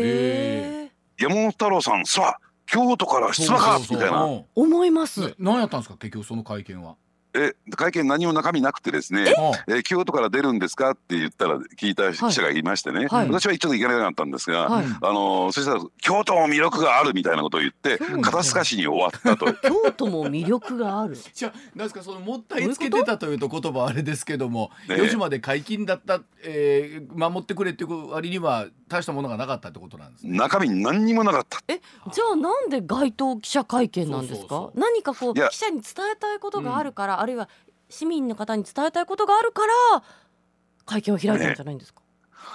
[1.18, 6.96] 山本太郎さんさあ京都から出馬かみたいな思います、何やったんですか結局その会見は
[7.38, 9.34] え会見何も中身なくてですね
[9.68, 9.84] 「え？
[9.84, 19.54] 京都から出るんですか?」って言ったら聞いた記者がいましてね、はい、私はちょっと行けなかったんですが、はい、あのそしたら「京都も魅力がある」みたいなことを言って肩透かしに終わったと。
[19.62, 21.16] 京都も魅力がある。
[21.34, 31.60] じゃなんですかそのもったいつけてたというと言葉あれですけども、ね、4時まで解禁だった、えー、守ってくれっていう割には大したものがなかったってことなんです、ね、中身何にもなかった。
[31.68, 31.80] え
[32.12, 34.70] じゃあなんで街頭記者会見なんですか？
[34.76, 37.48] 何かこう記者に伝えたいことがあるから、うん、あるいは
[37.90, 39.62] 市民の方に伝えたいことがあるか
[39.94, 40.04] ら
[40.86, 42.02] 会見を開いたんじゃないんですか、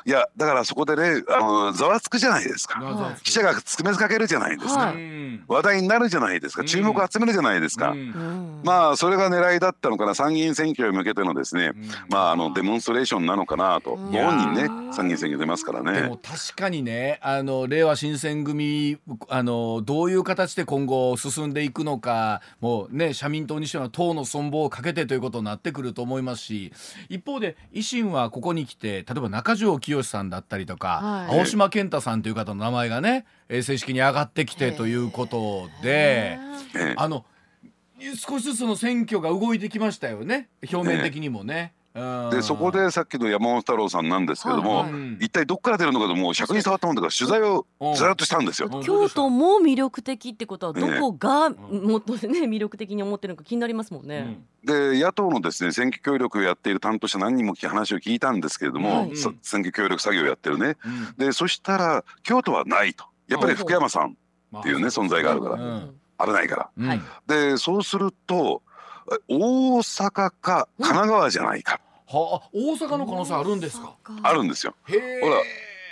[0.05, 6.65] いやだからそこでねあのざわつくじゃないですか、はい、記者が詰めかけるじゃないですか、はい、話題になるじゃないですか。
[6.65, 10.15] 注目を集めるじゃないですか、うん、まあそれが狙いだったのかな。
[10.15, 16.03] 参議院選挙に向けてのですね、うん、まああのデモンストレーションなのかなと、ご本人ね参議院選挙出ますからね。
[16.03, 26.73] でも確かにねあの令和新選組あのどういう形で今後進んでいくのかもうね社民党にしては党の存亡をかけてということになってくると思いますし
[27.09, 36.39] 一方で維新はここに来て例えば中条清清さんだったりとか、はい、青島健太さんという方の名前がね正式に上がってきてということで
[36.97, 37.27] あの
[38.17, 40.49] 少しずつの選挙が動いてきましたよね。
[40.73, 41.73] 表面的にもね。
[41.95, 48.71] でそこでさっきの山本太郎さんなんですけども、はいはい、一体どこから出るのかともう尺に触ったもんだから取材をずらっとしたんですよ。
[48.83, 54.41] 京都も魅力的ってことはどこがもっとね魅力的に思ってるのか気になりますもんね。
[54.65, 60.77] で野党のですね選挙協力をやっている担当者何人も話を聞いたんですけれども、はい、選挙協力作業をやってるね。
[61.19, 63.05] うん、でそしたら京都はないと。
[63.29, 64.17] やっぱり福山さん
[64.59, 66.99] っていうね存在があるから、うん、危ないから。
[67.27, 68.63] でそうすると
[69.29, 71.81] 大阪か神奈川じゃないか。
[72.07, 73.97] はあ、大阪の可能性あるんですか？
[74.23, 74.75] あるんですよ。
[74.87, 75.37] ほら、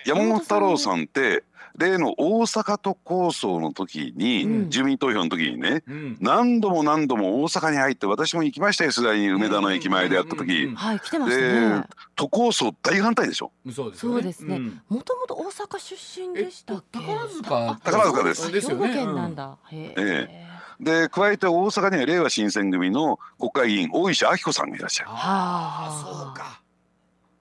[0.05, 1.45] 山本太郎さんって
[1.79, 11.85] 例の大阪都構想の時に、うん、住民投票の時にね、うん、何度も何度も大阪に入って私も行きましたよ取材に梅田の駅前でやった時、はい来てましたね。
[12.17, 13.53] 都構想大反対でしょ。
[13.73, 14.59] そうですね。
[14.89, 18.53] もともと大阪出身でした宝塚宝塚です。
[18.53, 18.89] ですよね。
[18.89, 20.50] 兵庫県なんだ、ええ
[20.81, 25.11] で加えて大阪には令和新選組の国会議員大石昭子さんがいらっしゃる。
[25.11, 26.63] はあ、そうか。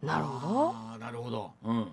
[0.03, 0.99] なるほど。
[0.99, 1.51] なるほど。
[1.63, 1.87] うん。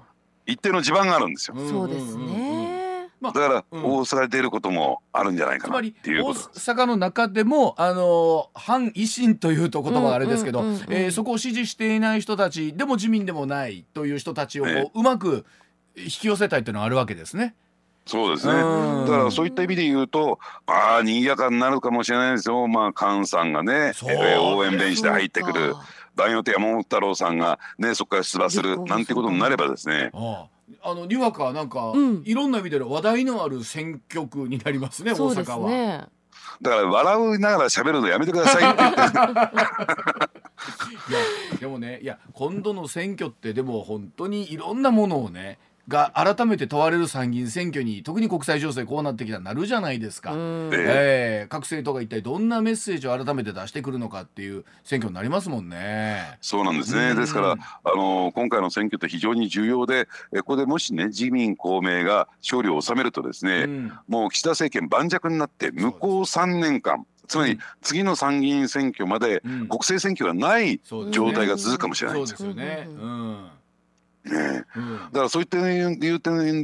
[0.46, 1.56] 一定の地盤があるんですよ。
[1.56, 2.86] そうですね。
[3.22, 10.62] だから大阪で出ることもあるんじゃないかなっていうこと大阪の中でもあの反維新というと言葉があれですけど
[11.10, 15.46] そこを支持していない人たちでも自民でもないという人たちをこううまく
[15.96, 17.54] 引き寄せたいというのがあるわけですね。
[18.06, 18.52] そうですね。
[18.52, 22.68] だからそういった意味で言うと、ああ、賑やかになるかもしれないですよ。
[22.68, 25.74] まあ、菅さんがね、えー、応援弁して入ってくる。
[26.14, 30.10] 場合によって山本太郎さんがね、そこから出馬するなんてことになればですね。
[30.14, 30.46] あ
[30.82, 35.70] あのにわかなんか、うん、いろんな意味で話題のある選挙区になりますね、大阪は。
[35.70, 36.06] ね、
[36.62, 39.00] だから笑いながら喋るのやめてくださいって言って
[41.10, 41.12] い
[41.52, 56.38] やでもねいや今度の選挙ってでも本当にいろんなものをねが改めて問われる参議院選挙に特に国際情勢こうなってきたらなるじゃないですか、えー、各政党が一体どんなメッセージを改めて出してくるのかっていう選挙になりますもんね。
[56.40, 60.06] そうなんですね、ですからあの今回の選挙って非常に重要で
[60.38, 72.22] ここでもしね自民公明が勝利を収めるとですね、うん、もう岸田政権盤石になって向こう3年間つまり次の参議院選挙まで国政選挙がない状態が続くかもしれない。
[72.22, 72.54] んですよ。
[72.54, 73.48] ね、うん
[74.26, 76.06] ね、うん、だからそういった点で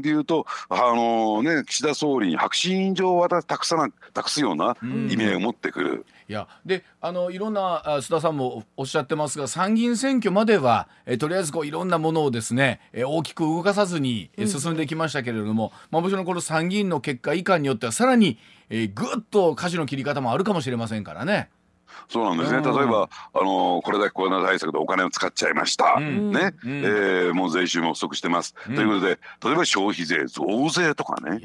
[0.03, 6.07] 言うとあのね岸田総理に白紙状を託さな託すような意味合いを持ってくる。
[6.29, 18.39] いやであのいろんな須田さんもおっしゃってますが参議院選挙まではえとりあえずこういろんなものをですねえ大きく動かさずに進んできましたけれども、うん、まあ、もちろんこの参議院の結果以下によってはさらに
[18.71, 21.51] えぐっと舵の切り方もあるかもしれませんからね。
[22.09, 31.41] そうなんですね、例えば、あのこれだけコロナ対策でお金を使っちゃいました、うん、ね、うん、えー、もう税収も不足してます、うん、ということで例えば消費税増税とかね。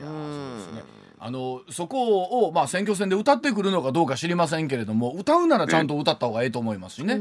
[1.28, 7.20] あのそこを、まあ、選挙戦で歌ってくるのかどうか知りませんけれども歌うならちゃんと歌った方がええと思いますしね。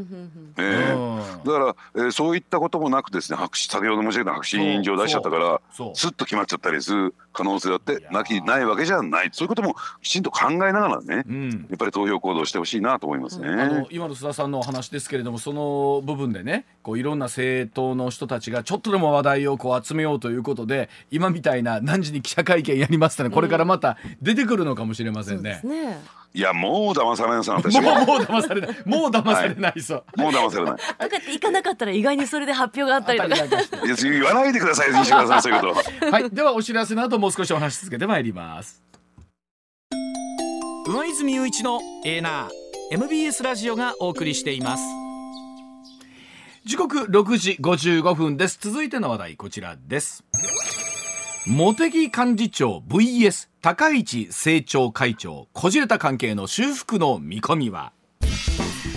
[0.58, 5.60] えー、だから、えー、そういったこともなくですね白紙先ほど申し上げた白紙委員状出しちゃったから
[5.94, 25.60] すっと決まっちゃったりする可能性だってなきないわけじゃないそういうこともきちんと考えながらね、うん、やっぱり投票行動してほしいなと思いますね、うん、あの今の須田さんのお話ですけれどもその部分でねこういろんな政党の人たちがちょっとでも話題をこう集めようということで今みたいな何時に記者会見やりますとねこれからまた出てくるのかもしれませんね。
[25.64, 25.98] ね。
[26.34, 28.76] いやもう騙されないさ私もうもう騙されない。
[28.84, 30.76] もう騙されないそう、はい、もう騙されない。
[30.76, 33.36] とかって行かなかったら意外にそれで発表があったりとか。
[34.02, 36.06] 言わないでください西村さんそういうこと。
[36.12, 36.30] はい。
[36.30, 38.82] ではお知らせの後もう少しお話し続けてまいります。
[40.86, 44.82] 上泉雄一のエーナー MBS ラジオがお送りしています。
[46.64, 48.58] 時刻6時55分です。
[48.60, 50.24] 続いての話題こちらです
[51.48, 57.92] 茂木幹事長 VS 高市政調会長こじれた関係の修復の見込みは？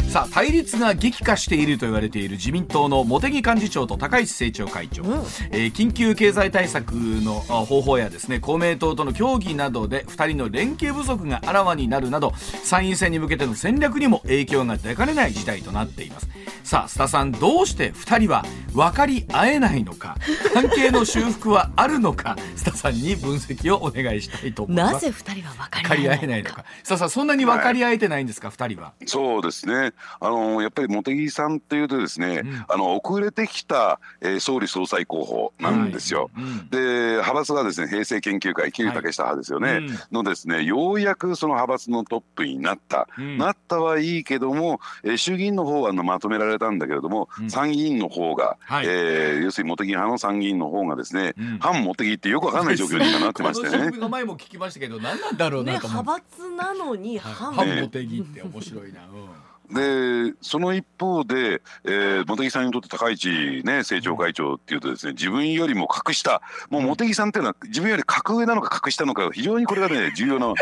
[0.09, 5.11] さあ対立が激化していると言われている自民党の茂木幹事長と高市政調会長、うん、
[5.51, 12.33] えー、緊急経済対策の方法やですね公明党との協議などで2人の連携不足があらわになるなど
[12.63, 16.27] 参院選に向けての戦略にも影響が出かねない事態となっています。
[16.63, 18.43] さあ須田さんどうして2人は
[18.73, 20.17] 分かり合えないのか。
[20.53, 22.35] 関係の修復はあるのか。
[22.55, 24.93] 須田さんに分析をお願いしたいと思います。
[24.93, 26.65] なぜ2人は分かり合えないのか。
[26.83, 36.29] 須田さんそんなに分かり合えてないんですか、はい、2人はそうですねあのやっぱり茂木さんっていうとですね、うん、あの遅れてきた、えー、総理総裁候補なんですよ。
[36.33, 53.91] はいうん、で派閥がですね平成研究会旧竹下派ですよね、はい、のですねようやくその派閥のトップになった、うん、なったはいいけども、えー、衆議院の方はまとめられたんだけれども、参議院の方が、はい、えー、要するに茂木派の参議院の方がですね、反茂木ってよくわかんない状況になってましてね。
[54.09, 59.01] 前も聞きましたけど何なんだろうなね、派閥なのに反茂木って面白いな。
[59.01, 59.38] うん
[59.71, 63.29] でその一方で、えー、茂木さんにとって高市、
[63.63, 70.53] ね、政調会長っていうとですね自分よりも格下もう茂木さんっていうのは自分より格上なのか格下なのか非常にこれがね重要な。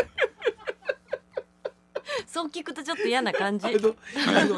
[2.26, 3.66] そう聞くとちょっと嫌な感じ。
[3.68, 3.94] えっと、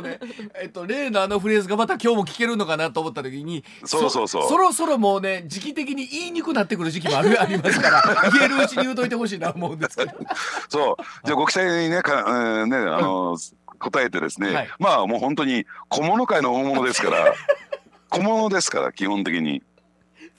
[0.02, 0.18] ね、
[0.60, 3.64] えっと、例のあのフレーズがまた今日も聞けるのかなと思った時に。
[3.84, 4.48] そうそうそう。
[4.48, 10.12] そろそろもうね、時期的に言いにくくなってくる時期もある、 ありますから、言えるうちに言うといてほしいな思うんですけど。
[10.68, 13.36] そう、じゃあ、ご期待にね、か、えー、ね、あの。
[13.80, 17.34] 答えてですね、はい、まあもう本当に小物界の大物ですから
[18.08, 19.62] 小物ですから基本的に。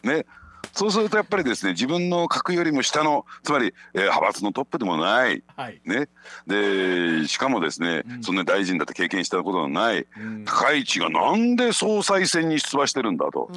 [0.03, 0.25] ね。
[0.73, 6.07] そうするとやっぱりですね自分の格よりも下のつまり、えー、派閥のトップでもない、はい、ね、
[6.47, 13.49] でしかもですね、うん、そんな大臣だって経験したことのない、うん、高市がなんで総裁選に出馬してるんだと。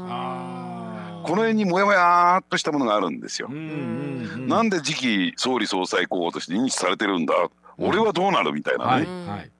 [1.24, 3.48] この辺にもやもやっとしたものがあるんですよ。
[3.48, 7.34] なんで次期総理総裁候補として認知されてるんだ、
[7.78, 8.90] 俺はどうなるみたいなね。
[8.90, 9.38] はい。
[9.38, 9.53] はい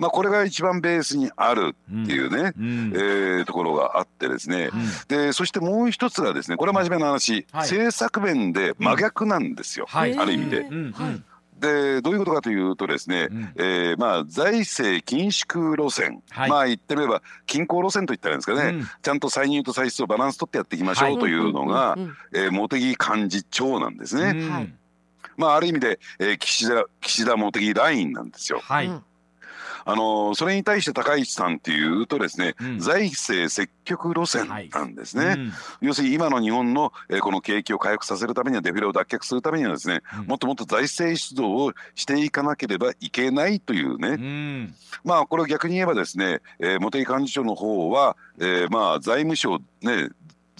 [0.00, 10.66] まあ、これが一番ベースにあるっていうね、うん、えー、ところがあってですね、うん、でそしてもう一つがですねこれは真面目な話、はい、政策面で真逆なんですよ、ある意味で。
[11.60, 21.98] でどういうことかというとですね、うん、えー、まあ、財政緊縮路線、はい、まあ言ってみれば均衡路線といったらいいんですかね、うん、ちゃんと歳入と歳出をバランス取ってやっていきましょうというのが、
[22.32, 24.40] え茂木幹事長なんですね。
[24.40, 24.74] うん、
[25.36, 28.60] まあ、ある意味で、えー、岸田岸田茂木ラインなんですよ。
[28.62, 28.90] はい
[29.84, 35.34] あのそれに対して高市さんっていうとですね、うん、財政積極路線なんですね、はい。
[35.36, 44.72] うん、要するに今の日本の、えー、この景気を回復させるためにはデフレを脱却するためにはですね、うん、もっともっと財政出動をしていかなければいけないというね、
[45.04, 50.08] まあこれを逆に言えばですね、えー、茂木幹事長の方は、えー、まあ財務省ね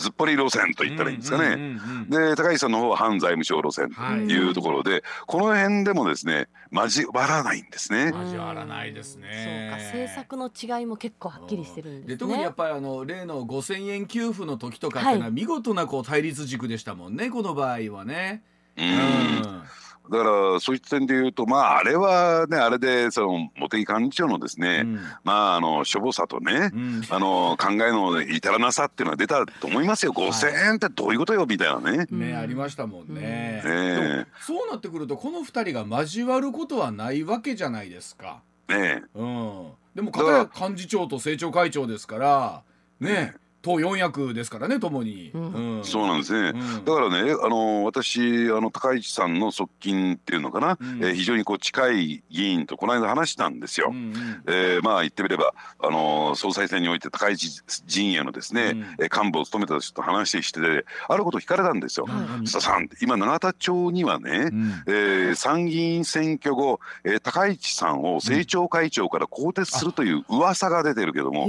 [0.00, 1.78] ずっぽり路線と言ったらいいんですかね。
[2.08, 8.06] で高市さんの方は反財務省路線というところで、はい、この辺でもですね交わらないんですね。
[8.06, 9.70] 交わらないですね。
[9.70, 12.14] そうか政策の違いも結構はっきりしてるんですね。
[12.14, 18.42] で特にやっぱりあの例の5000円給付の時とかっていうのは見事なこう対立軸でしたもんね、この場合はね。
[18.76, 19.62] うん、うん
[20.08, 32.06] だからそういった点で言うとまああれはねあれでその茂木幹事長のですね、うん、まああのしょぼさとね、うん、あの考えの至らなさっていうのは出たと思いますよ、はい、5,000円ってどういうことよみたいなね。
[32.10, 33.62] ねありましたもんね。
[33.64, 38.42] ねそうなってくるとこの2人が交わることはないわけじゃないですか。
[38.68, 42.62] ねうん、でも片や幹事長と政調会長ですから
[43.00, 45.80] ね党四役ですからねともに、うん。
[45.84, 53.88] そうなんですね、うん、だからねあの私あの高市さんの側近っていうのかな、うん、えー、非常にこう近い議員とこの間話したんですよ。
[53.90, 54.14] うんうん、
[54.46, 62.06] えー、まあ言ってみればあの総裁選において高市陣営のですね、うん、幹部を務めた人と話しててあることを聞かれたんですよ。
[62.06, 71.46] 須田さん今永田町にはね、うん、えー、参議院選挙後、えー、高市さんを政調会長から更迭するという噂が出てるけども、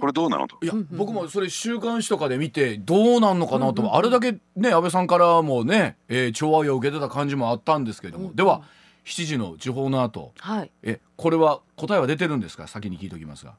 [0.00, 0.58] これどうなのと。
[0.62, 8.62] いや僕もそれ週刊誌とかで見てどうなんのかなと、うんうん、あれだけね安倍さんからもね、えー、調和を受けてた感じもあったんですけれども、うんうん、では
[9.04, 12.66] 7時の時報の後、はい、えこれは答えは出てるんですか？
[12.66, 13.54] 先に聞いておきますが。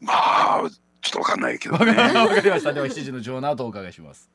[0.00, 0.62] まあ
[1.02, 2.72] ちょっとわかんないけど、ね、わかりました。
[2.72, 4.30] では7時の時報の後お伺いします。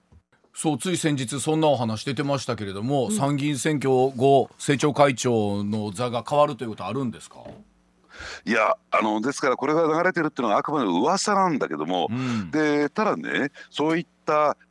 [0.53, 7.39] そうつい先日そんなお話出てましたけれども、うん、参議院選挙後政調会長の座が変わるということあるんですか？
[8.45, 14.14] いやあのですからこれが流れてるっていうのはあくまで噂なんだけども、うん、でただねそういった、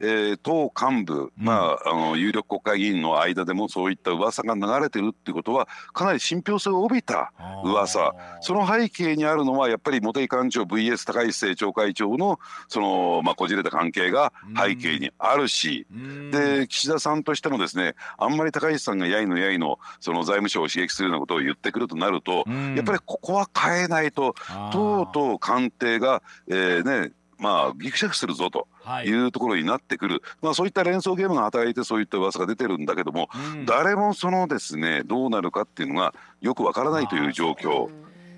[0.01, 7.33] えー、党幹部、まあ、あの有力国会議員の間でもそういった噂が流れてるっていうことはかなり信憑性を帯びた
[7.65, 8.15] 噂。
[8.41, 12.39] その背景にあるのはやっぱり茂木幹事長 VS 高市政調会長の
[12.69, 15.87] その、まあ、こじれた関係が背景にあるし、
[16.31, 22.45] で岸田さんとしてもですねあんまり高市さんがやいのやいのその財務省を刺激するようなことを言ってくるとなると、
[22.77, 24.35] やっぱりここは変えないと
[24.73, 28.69] とうとう官邸が、えーね、まあ、ぎくしゃくするぞと
[29.05, 29.11] い。
[29.13, 37.89] うところになってくる、はい、まあ、そういった連想ゲームが働いてそういった噂が出てるんだけども、うん、誰もそのですねどうなるかっていうのがよくわからないという状況。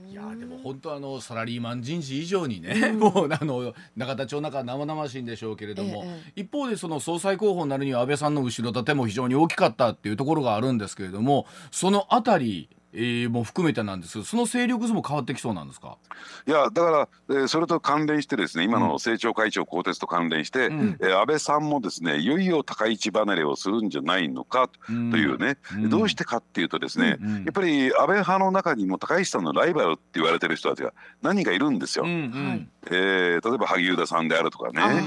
[0.08, 15.98] いやでも本当あのサラリーマン人事以上にね、うん、もうあの永田町の中生々しいんでしょうけれども、ええ、一方でその総裁候補になるには安倍さんの後ろ盾も非常に大きかったっていうところがあるんですけれどもそのあたりえー、も含めてなんですけどその勢力図も変わってきそうなんですか？
[16.46, 32.04] いやだから、えー、それと関連してですね今の政調会長更迭と関連して、うん、えー、安倍さんもですねいよいよ高市離れをするんじゃないのかというね、うん、どうしてかっていうとですね、うん、やっぱり安倍派の中にも高市さんのライバルって言われてる人たちが何人かいるんですよ。
[32.04, 32.10] うん。
[32.10, 35.04] うん、えー、例えば萩生田さんであるとかね。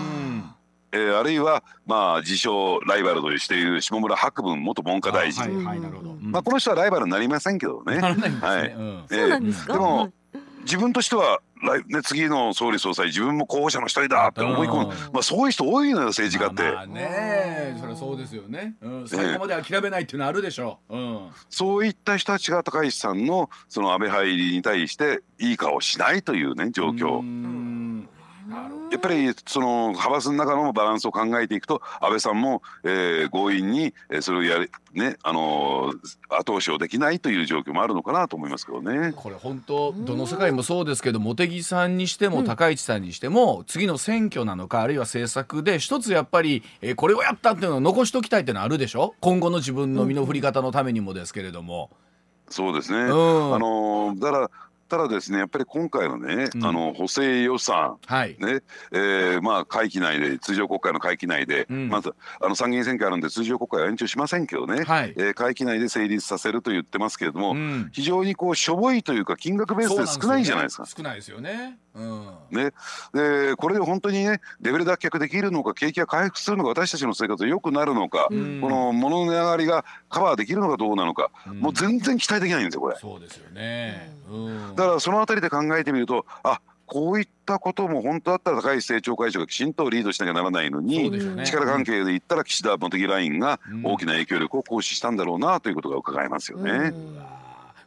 [0.91, 5.89] えー、あるいは、まあ、自称ライバルとしている下村博文元文科大臣、はいはい、
[6.21, 7.99] まあ、この人はライバルになりませんけどね。
[7.99, 9.07] はい。
[9.09, 10.11] でも
[10.63, 11.41] 自分としては
[11.89, 16.63] ね、次の総理総裁自分も候補者の一人だって思い込む、まあ、そういう人多いのよ政治家って。
[16.71, 17.75] まあね。
[17.77, 27.19] それはそうですよね、うん、最後まで諦めないっていうのはあるでしょう、うん、そういった人たちが高市さんのその安倍入りに対していい顔しないというね状況。
[28.91, 35.95] やっぱりその派閥の中のバランスを考えていくと安倍さんも、えー、強引にそれをやるねあのー、
[36.29, 39.13] 後押しをできないという状況もあるのかなと思いますけどね。
[39.15, 49.13] これ本当どの世界もそうですけど茂木さんにしても高市さんにしても、うん、次の選挙なのかあるいは政策で一つやっぱり、えー、これをやったっていうのを残しときたいっていうのはあるでしょ？
[49.21, 51.89] 今後の自分の身の振り方のためにもですけれども。
[52.51, 54.51] そうですね、うん、あのだから
[54.89, 58.35] ただですねやっぱり今回のね、うん、あの補正予算、はい。
[58.39, 58.61] ね
[58.91, 65.13] えー、まあ会期内で通常国会の会期内で、うん、まずあの参議院選挙あるんで通常国会は延長しませんけどね、はい。
[65.15, 70.85] えー、会期内で成立させると言ってますけれども、うん、非常にこうしょぼいというか金額ベースで少ないじゃないですか。
[70.87, 71.77] すね、少ないですよね。
[71.99, 72.71] うん、ね。
[73.13, 82.95] でこれで本当にねレベル脱却できるのか景気が回復するのか私たちの生活が良くなるのか、この物の値上がりがカバーできるのかどうなのか、もう全然期待できないんですよこれ。
[82.95, 84.11] そうですよね、
[84.75, 96.91] だからそのあたりで考えてみるとあこういったことも本当だったら高市政調会長がきちんとリードしなきゃならないのに、ね、力関係で言ったら岸田茂木ラインが大きな影響力を行使したんだろうなということが伺えますよね。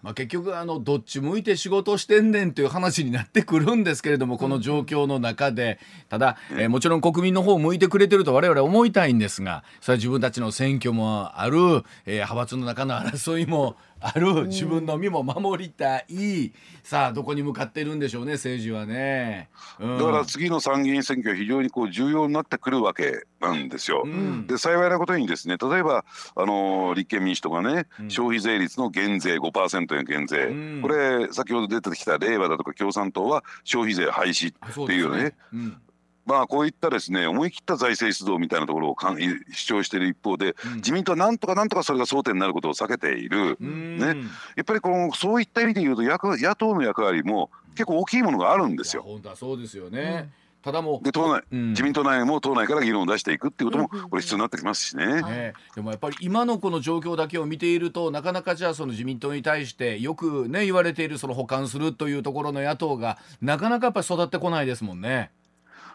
[0.03, 5.78] まあ、結局あのどっち向いて仕事してんねんという話になってくるんですけれどもこの状況の中で
[6.09, 19.48] ただ、えー、もちろん国民の方向いてくれてると我々は思いたいんですがそれは自分たちの選挙もある、えー、派閥の中の争いもある自分の身も守りたい、さあどこに向かってるんでしょうね政治はね、
[19.78, 24.03] うん、だから次の参議院選挙は非常にこう重要になってくるわけなんですよ。
[24.05, 35.34] うん、で幸いなことにですね例えばあの立憲民主党がね、うん、消費税率の減税5%の減税、これ先ほど出てきた令和だとか共産党は消費税廃止っていうね
[36.25, 38.97] まあこういったですね思い切った財政出動みたいなところを
[39.53, 44.07] 主張している一方で、うん、自民党はなんとかなんとかそれが争点になることを避けている、ね、
[44.57, 49.03] やっぱりこのそういった意味で言うと役野党の役割も結構大きいものがあるんですよ。
[49.03, 50.62] 本当はそうですよね、うん。
[50.62, 55.23] ただもで党内、うん、自民党内も党内から議論を出していくっていうこともこれ必要になってきますしね。
[55.23, 65.31] ね、でもやっぱり今のこの状況だけを見ているとなかなかじゃあその自民党に対してよくね言われているその補完するというところの野党がなかなかやっぱり育ってこないですもんね。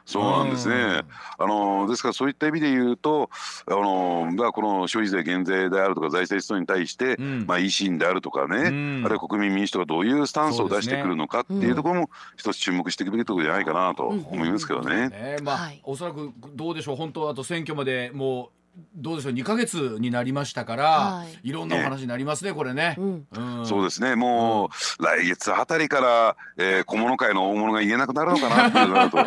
[0.07, 1.01] そうなんですね。
[1.37, 3.29] あのですからそういった意味で言うと、
[3.67, 15.09] あのまあこの消費税減税であるとか財政出動に対して、うん、まあ維新であるとかね、うん、あるいは国民民主党がどういうスタンスを出してくるのかっていうところも一つ注目していくべきところじゃないかなと思いますけどね。
[15.09, 16.95] ねまあ、はい、おそらくどうでしょう。
[16.95, 18.49] 本当あと選挙までもう
[18.95, 24.69] どうでしょう2か月になりましたから、はい、いろんなお話になりますね、これね、うんうん、そうですねも
[24.99, 29.17] う、来月あたりから、えー、小物界の大物が言えなくなるのかな っていうなと。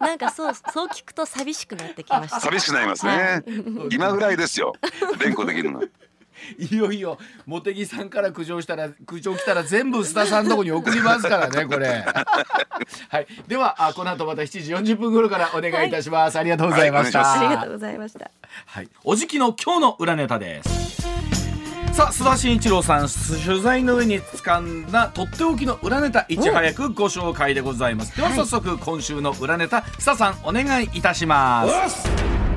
[0.00, 2.40] なんかそうそう聞くと寂しくなってきました。
[2.40, 3.12] 寂しくなりますね。
[3.12, 3.42] はい、
[3.90, 4.74] 今ぐらいですよ。
[5.18, 5.82] 連呼できるの。
[6.58, 12.04] いよいよ茂木さんから苦情したら苦情来たら全部須田さんのとこに送りますからね これ。
[13.08, 13.26] はい。
[13.46, 18.30] ではあこの後また7時40分頃からお願いいたします、はい、ありがとうございました、はい、ありがとうございました。
[18.66, 18.88] はい。
[19.04, 20.94] おじきの今日の裏ネタです。
[21.94, 28.16] さあ須田慎一郎さん取材の上に掴んだとっておきの裏ネタいち早くご紹介でございます。
[28.16, 32.53] では早速、今週の裏ネタ須田さんお願いいたします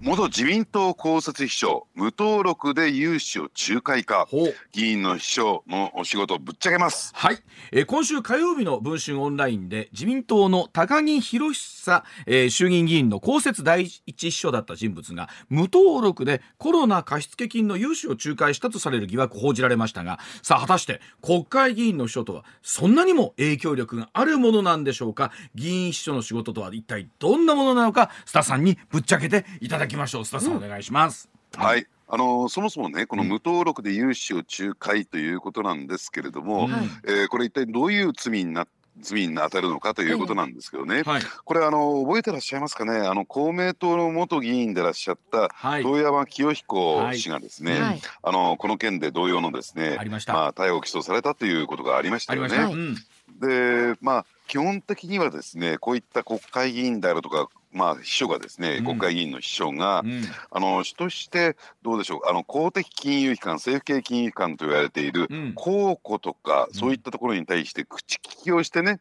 [0.00, 4.28] 元自民党公設秘書無登録で有志を仲介か。
[4.70, 7.10] 議員の秘書のお仕事をぶっちゃけます。
[7.16, 7.38] はい、
[7.72, 25.32] えー、今週火曜日の文春オンラインで自民党の高木博久、えー、衆議院議員の公設第一秘書だった人物が無登録でコロナ貸付金の融資を仲介したとされる疑惑報じられましたがさあ果たして国会議員の秘書とはそんなにも影響力があるものなんでしょうか？
[25.56, 30.22] 議員秘書の仕事とは一体どんなものなのかスタさんにぶっちゃけていただききましょう。
[30.22, 31.28] 須田さん、お願いします。
[31.56, 31.86] はい。
[32.10, 36.72] あのそもそもねこの無登録で融資を仲介ということなんですけれども、うん、
[37.06, 38.66] えー、これ一体どういう罪にな
[39.00, 43.06] 罪に当たるのかということなんですけどね、はい、これあの覚えてらっしゃいますかね？
[43.06, 52.34] あの公明党の元議員でらっしゃった、はい、遠山清彦氏がですね、はい、あのこの件で同様のですねまあ、逮捕起訴されたということがありました。
[52.34, 52.56] よね。
[52.56, 52.94] うん、
[53.38, 57.48] でまあ基本的にはですねこういった国会議員であるとか
[57.78, 69.00] まあ、秘書がですね、うん、国会議員の秘書が、うん、あの主としてどうでしょうあの公的金融機関政府系金融機関と言われている、うん、公庫とか、そういったところに対して口利きをしてね、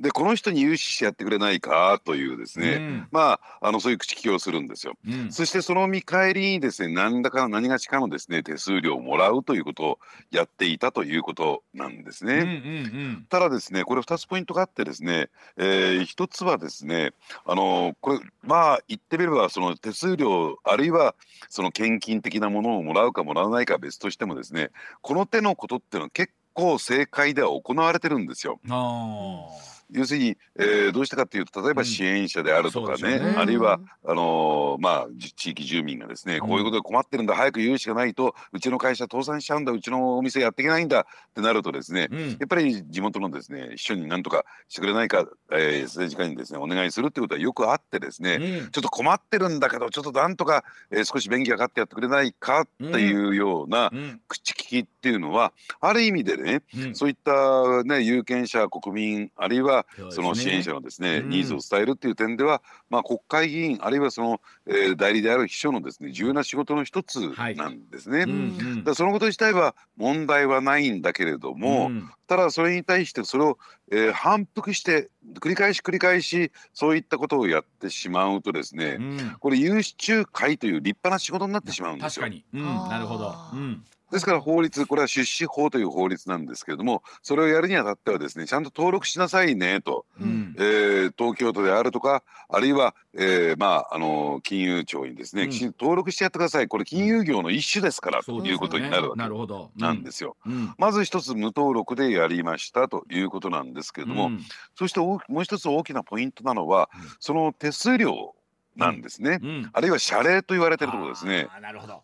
[0.00, 4.94] でこの人に融資してやってくれないかというですね、まああのそういう口利きをするんですよ。
[5.30, 9.98] そしてその見返りにですね何らかの何がしかのですね手数料をもらうということを
[10.30, 13.20] やっていたということなんですね。
[13.28, 17.12] ただですねこれ2つポイントがあってですね、えー、1つはですね
[17.44, 21.14] あのこれまあ言ってみればその手数料あるいは
[21.48, 24.70] その献金的なものをもらうかもらわないか別としてもですね
[25.02, 28.58] この手のことっていうのは結構正解では行われてるんですよ。
[29.94, 53.90] あ要するに、えー、どうしたかっていうと例えば支援者であるとかねうんね、あるいはあのー、まあ地域住民がですね、こういうことで困ってるんだ早く融資がないとうちの会社倒産しちゃうんだうちのお店やっていけないんだってなるとですね、うん、やっぱり地元のですね秘書になんとかしてくれないか、えー、政治家にですねお願いするってことはよくあってですね、うん、ちょっと困ってるんだけどちょっとなんとか、えー、少し便宜がかってやってくれないかっていうような
[54.28, 56.62] 口利きっていうのはある意味でね、
[56.94, 67.20] そういったね有権者国民あるいはその支援者のですね、ニーズを伝えるっていう点では、まあ、国会議員あるいはその、えー、代理である秘書のですね重要な仕事の一つ
[67.56, 68.20] なんですね。
[68.20, 73.58] はい、だそのこと自体は問題はないんだけれども、うん、ただそれに対してそれを、
[73.90, 75.10] えー、反復して
[75.40, 82.22] 繰り返し繰り返しそういったことをやってしまうとですね、うん、これ有志仲介という立派な仕事になってしまうんですよ。
[82.22, 83.84] 確かに、うん、なるほど、うん
[84.14, 96.68] ですから法律これは出資法という法律なんですけれどもそれをやるにあたってはですねちゃんと登録しなさいねと、うん、えー、東京都であるとかあるいは、えー、まああの金融庁にですね、きちんと登録してやってください。
[96.68, 100.02] これ金融業の一種ですから、ということになるわけなん。
[100.02, 100.36] ですよ。
[100.78, 104.30] まず一つ無登録でやりましたということなんですけれども、
[104.76, 106.90] そしてもう一つ大きなポイントなのは、
[107.20, 108.34] その手数料
[108.76, 109.40] なんですね、
[109.72, 111.48] あるいは謝礼と言われてるところですね。
[111.60, 112.02] なるほど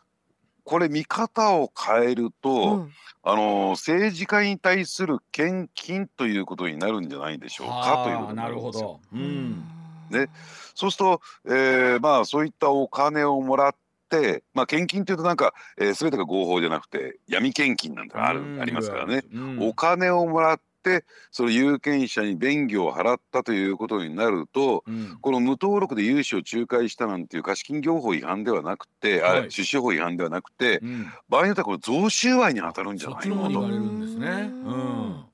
[0.64, 2.92] これ見方を変えると、うん、
[3.22, 9.00] あの政治家に対する献金ということになるんじゃないでしょうかということなるほど。
[9.12, 9.64] うん、
[10.10, 10.28] ね、
[10.74, 13.74] そうすると、えー、まあそういったお金をもらっ
[14.08, 19.22] て、まあ、献金というとなんか、えー、全てが合法じゃなくて闇献金なんてある、ありますからね、
[19.60, 32.90] お金をもらっってその有権者に便宜を払ったということになると、うん、この無登録で融資を仲介したなんていう貸金業法違反ではなくて、はい、あ出資法違反ではなくて、うん、場合によってはこれ贈収賄に当たる。
[32.92, 35.30] んじゃないのと。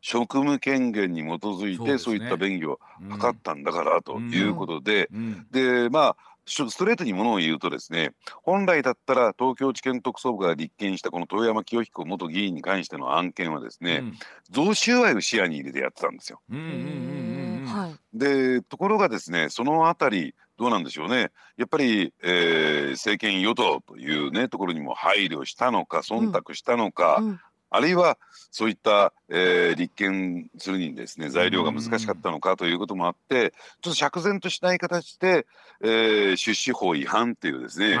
[0.00, 2.78] 職務権限に基づいてそういった便宜を
[3.10, 5.08] 図ったんだからということで、
[5.50, 6.16] でまあ
[6.46, 14.18] ストレートにものを言うとですね本来だったら東京地検特捜部が立件したこの遠山清彦元議員に関しての案件はですね、うん、
[14.50, 16.40] 贈収賄を視野に入れてやってたんですよ。
[16.48, 21.32] はい、でところがですねそのあたりどうなんでしょうね。
[21.56, 27.40] やっぱり、えー、政権与党というねところにも配慮したのか忖度したのか、うんうん、
[27.70, 28.18] あるいは
[28.50, 33.52] そういった、えー、立件するにですね材料が難しかったのかということもあって
[33.82, 35.46] ちょっと釈然としない形で、
[35.82, 37.96] えー、出資法違反っていうですね、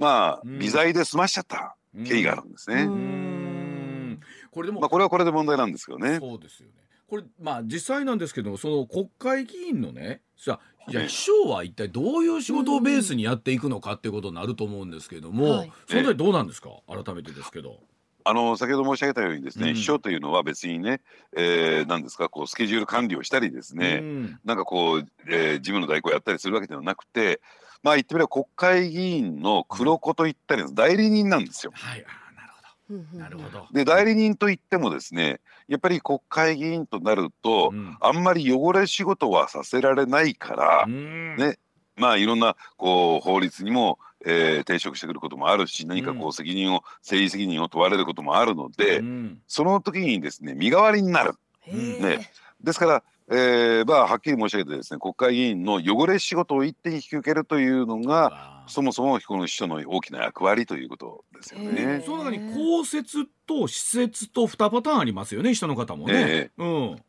[0.00, 4.18] まあ微罪で済ましちゃった経緯があるんですね。
[4.50, 6.18] これでも、まあ、これはこれで問題なんですけどね。
[6.18, 6.74] そうですよね。
[7.06, 10.58] これまあ実際なんですけどその国会議員のねじゃ
[10.88, 16.70] じゃ秘書は一体どういう仕事をベースにやっていくのかっていうことになると思うんですけども、はい、そのどうなんですか？
[16.88, 17.78] 改めてですけど。
[18.24, 21.00] あの先ほど申し上げたようにですね、うん、秘書というのは別にね、
[21.36, 27.40] えー、なんですかこうスケジュール管理をしたりですね、うん、なんかこう、えー、事務の代行をやったりするわけではなくて
[27.82, 31.72] まあ言ってみれば国会議員の黒子といったり代理人なんですよ。
[31.74, 32.04] はい、
[33.14, 33.66] なるほど。
[33.72, 41.58] で代理人といってもですねやっぱり国会議員となると、うん、あんまり汚れ仕事はさせられないから、ね
[41.96, 51.34] まあいろんなこう法律にもえー、抵触してくることもあるし何かこう責任を、うん、政治責任を問われることもあるので、うん、その時にですね身代わりになる。
[51.66, 52.28] ね、
[52.60, 62.02] ですから、えーまあ、はっきり申し上げてですね国会議員の汚れ仕事を一手に引き受けるというのがそもそもこの秘書の大きな役割ということですよね。
[62.04, 66.14] その中に公設と施設と2パターンありますよね秘書の方もね。
[66.16, 66.50] え。
[66.58, 67.02] ー、うん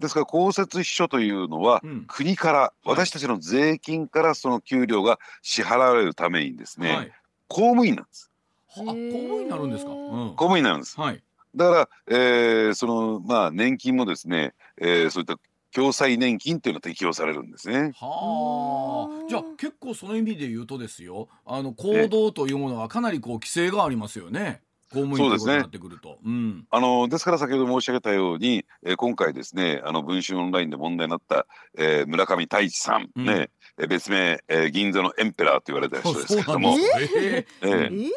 [0.00, 7.12] ですから公設秘書というのは、うん、国から私たちの税金からその給料が支払われるためにですね、はい、
[7.46, 8.30] 公務員なんです。
[8.72, 9.92] あ、公務員になるんですか？
[9.92, 9.98] うん、
[10.30, 10.98] 公務員なんです。
[11.00, 11.22] はい。
[11.54, 15.36] だから、えー、そのまあ年金もですね、えー、そういった
[15.72, 17.92] 共済年金っていうのが適用されるんですね。
[17.94, 19.28] はあ。
[19.28, 24.62] じゃあ結構その意味で言うとですよ、あの行動というものはかなりこう規制がありますよね。
[24.92, 26.08] 公務員ということになってくると。
[26.08, 31.46] うねうん、あのですから先ほど申し上げたように、えー、今回ですねあの文春オンラインで問題になった、
[31.78, 33.50] えー、村上太一さん、うん、ね
[33.88, 38.10] 別名、えー、銀座のエンペラーと言われた人ですけども、えー、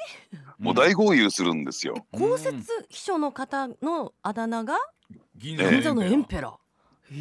[0.59, 2.05] もう大豪遊するんですよ。
[2.11, 2.57] 公設
[2.89, 4.77] 秘書の方のあだ名が？
[5.37, 6.53] 銀座のエンペラー。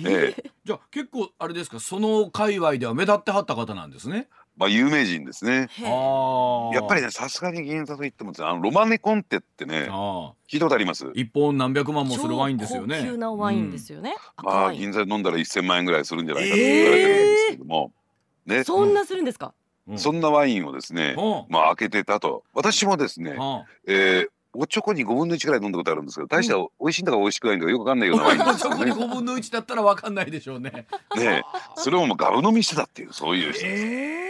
[0.09, 1.79] ええ、じゃあ結構あれですか？
[1.79, 4.29] その界隈では目立ってはった方なんですね。
[4.57, 5.69] まあ有名人ですね。
[5.81, 9.89] やっぱりねさすがに銀座といってもあのロマネコンテってね
[10.49, 11.11] 聞いたことあります？
[11.15, 12.99] 一本何百万もするワインですよね。
[13.01, 14.15] 高級なワインですよね。
[14.39, 17.93] うん、まあ銀座で飲んだら一千万円ぐらいするんじゃないかと言われてるんですけども、
[18.47, 18.65] えー、ね。
[18.65, 19.55] そんなするんですか？
[19.89, 21.17] うん、そんなワインをですね、
[21.49, 23.37] まあ開けてたと私もですね、
[23.89, 30.87] えー、おちょこに5分の1ぐらい飲んだことあるんですけど大した美味しいんだか美味しくないんだかよくわかんないようなワインです、ね、おちょこに5分の1だったらわかんないでしょうね。
[31.17, 31.43] ね
[31.75, 33.85] それをもうガブ飲みしてたっていうそういう人です。
[33.85, 34.22] えー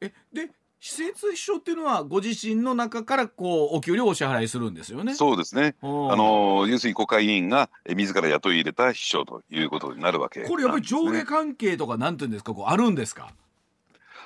[0.00, 5.14] えで施設秘書っていうのはご自身の中からこうお給料をお支払いするんですよね。
[5.16, 5.74] そうですね。
[5.82, 12.54] あの要するに国会議員が自ら雇い入れた秘書ということになるわけ、ね、これやっぱり上下関係とかなんていうんですか？
[12.54, 13.32] こうあるんですか？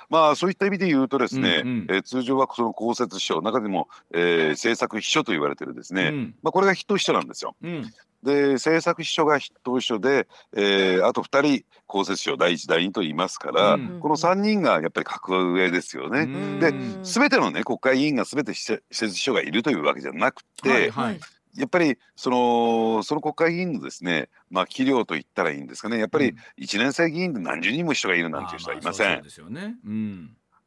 [0.09, 7.55] まあそういった意味で言うとですね、うんうん、えー、通常はその公設秘書中でも、えー、政策秘書と言われてるですね、うん、まあこれが筆頭秘書なんですよ。
[7.63, 7.91] うん、
[8.23, 16.25] で政策秘書が筆頭秘書で、えー、あと2人公設秘書第一第二と言いますから、うん、この3人がやっぱり格上ですよね。
[16.59, 21.19] で全てのね国会議員が全て施設秘書がいるというわけじゃなくて、はいはい、
[21.55, 25.97] やっぱりそのその国会議員のですねまあ器量と言ったらいいんですかね。
[25.99, 29.21] やっぱり1年生議員で何十人も人がいるなんていう人はいません。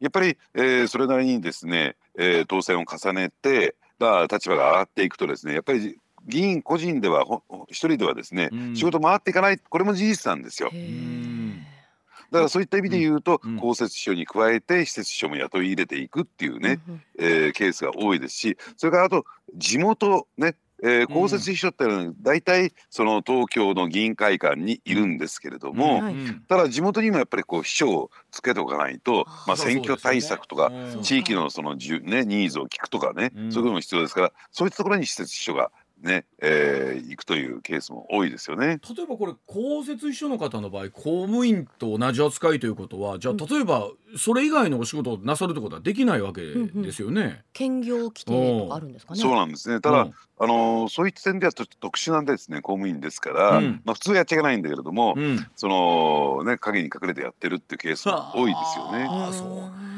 [0.00, 7.24] やっぱり、えー、それなりにですね、えー、当選を重ねて、まあ、立場が上がっていくとですねやっぱり議員個人では
[7.68, 10.70] 一人ではですね、うん、仕事回っていかないこれも事実なんですよ。
[12.30, 19.24] だからそういった意味で言うと、うん、公設秘書に加えて施設秘書も雇い入れていくっていうね、うん、えー、ケースが多いですしそれからあと
[19.54, 30.70] 地元ねえー、公設秘書っていうのは大体その東京の議員会館にいるんですけれども、うん、ただ地元にもやっぱりこう秘書をつけておかないと、まあ、選挙対策とか
[31.02, 35.70] 地域のそのじゅ、ね、ニーズを聞くとかね、そういうことも必要ですからそういったところに施設秘書が
[36.02, 38.78] ね、えー、行くというケースも多いですよね。
[38.96, 47.20] 例えばこれ公設秘書の方の場合公務員と同じ扱いということはじゃあ例えばそれ以外のお仕事をなさるってことはできないわけですよね。
[47.22, 49.20] うんうん、兼業規定とかあるんですかね。
[49.20, 49.80] そうなんですね。
[49.80, 59.06] ただ、うん、あのそういった点では特殊なんですね公務員ですから、うん、まあ普通やっちゃいけないんだけれども、うん、そのね影に隠れてやってるっていうケースも多いですよね。
[59.08, 59.96] あそう。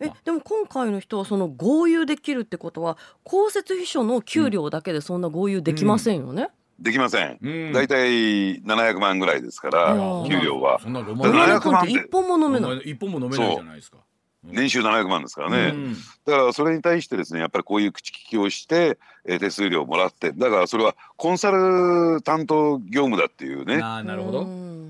[0.00, 6.48] えでも今回の人はその合流できるってことは公設秘書の給料だけでそんな合流できませんよね、
[6.78, 7.38] できません。
[7.72, 9.94] 大体七百万ぐらいですから、
[10.28, 10.80] 給料は。
[10.80, 12.78] そんなロマンって一本も飲めない。
[12.90, 13.98] 一本も飲めないじゃないですか。
[14.44, 15.94] 年収700万ですからね、うん、
[16.26, 23.78] だからそれに対してですねやっぱりこういう口利きをして、えー、手数料をもらってだからそれはコンサル担当業務だっていうね。
[23.78, 24.46] なるほど。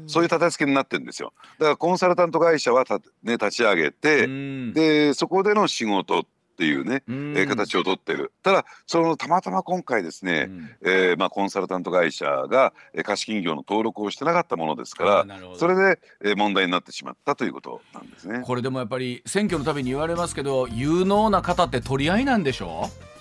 [0.07, 1.33] そういう立て付けになってるんですよ。
[1.59, 4.27] だからコンサルタント会社はた、ね、立ち上げて、
[4.73, 8.33] でそこでの仕事っていうね、えー、形をとってる。
[8.45, 15.27] ただそのたまたま今回ですね、うん、えー、まあ、コンサルタント会社が貸金業の登録をしてなかったものですから
[15.57, 18.43] それで、えー、問題になってしまったということなんですね。
[18.45, 22.89] これでもやっぱり選挙のたびに言われますけど有能な方って取り合いなんでしょ？
[22.89, 23.14] う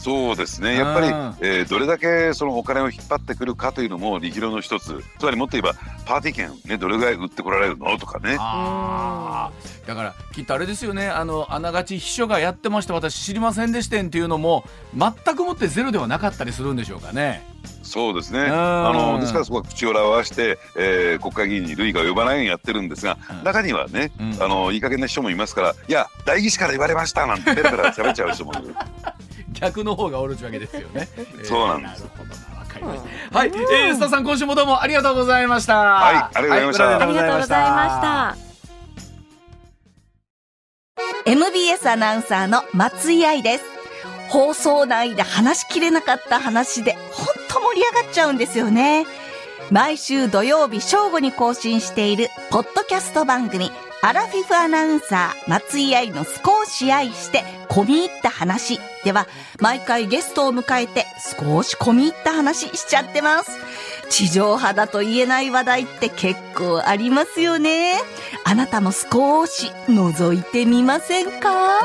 [0.00, 0.76] そうですね。
[0.76, 1.06] やっぱり、
[1.46, 5.04] えー、どれだけそのお金を引っ張ってくるかというのも力量の一つ。
[5.18, 5.74] つまりもっと言えば
[6.06, 7.98] パーティー券、ね、どれぐらい売ってこられるの？
[7.98, 8.36] とかね。
[9.86, 11.08] だからきっとあれですよね。
[11.08, 12.94] あのあながち秘書がやってました。
[12.94, 14.64] 私知りませんでしたっていうのも
[14.96, 17.46] 全くもってゼロではなかったりするんでしょうかね。
[17.82, 18.40] そうですね。
[18.48, 28.74] あのですからそこは口を合わせて、えー、国会議員に類が及ばないようにやってるんですが、うん、中にはね、うん、あのいい加減な人もいますからいや代議士から言われましたなんてペラペラ喋っちゃう人もいる。
[29.52, 31.08] 逆の方がおるわけですよね。
[31.44, 32.04] そうなんです。
[33.32, 35.76] はい、えー、スタさん今週もどうもありがとうございました。
[35.76, 36.84] はい、ありがとうございました。
[36.86, 38.50] ありがとうございました。
[41.26, 43.64] MBS アナウンサーの松井愛です。
[44.30, 49.04] 放送内で話しきれなかった話で、ほんと盛り上がっちゃうんですよね。
[49.70, 53.70] 毎週土曜日正午に更新している、ポッドキャスト番組、
[54.02, 59.26] アラフィフアナウンサー、松井愛の少し愛して、込み入った話では、
[59.60, 61.04] 毎回ゲストを迎えて、
[61.38, 63.50] 少し込み入った話しちゃってます。
[64.08, 68.00] 地上波だと言えない話題って結構ありますよね。
[68.44, 71.80] あなたも少し覗いてみませんか？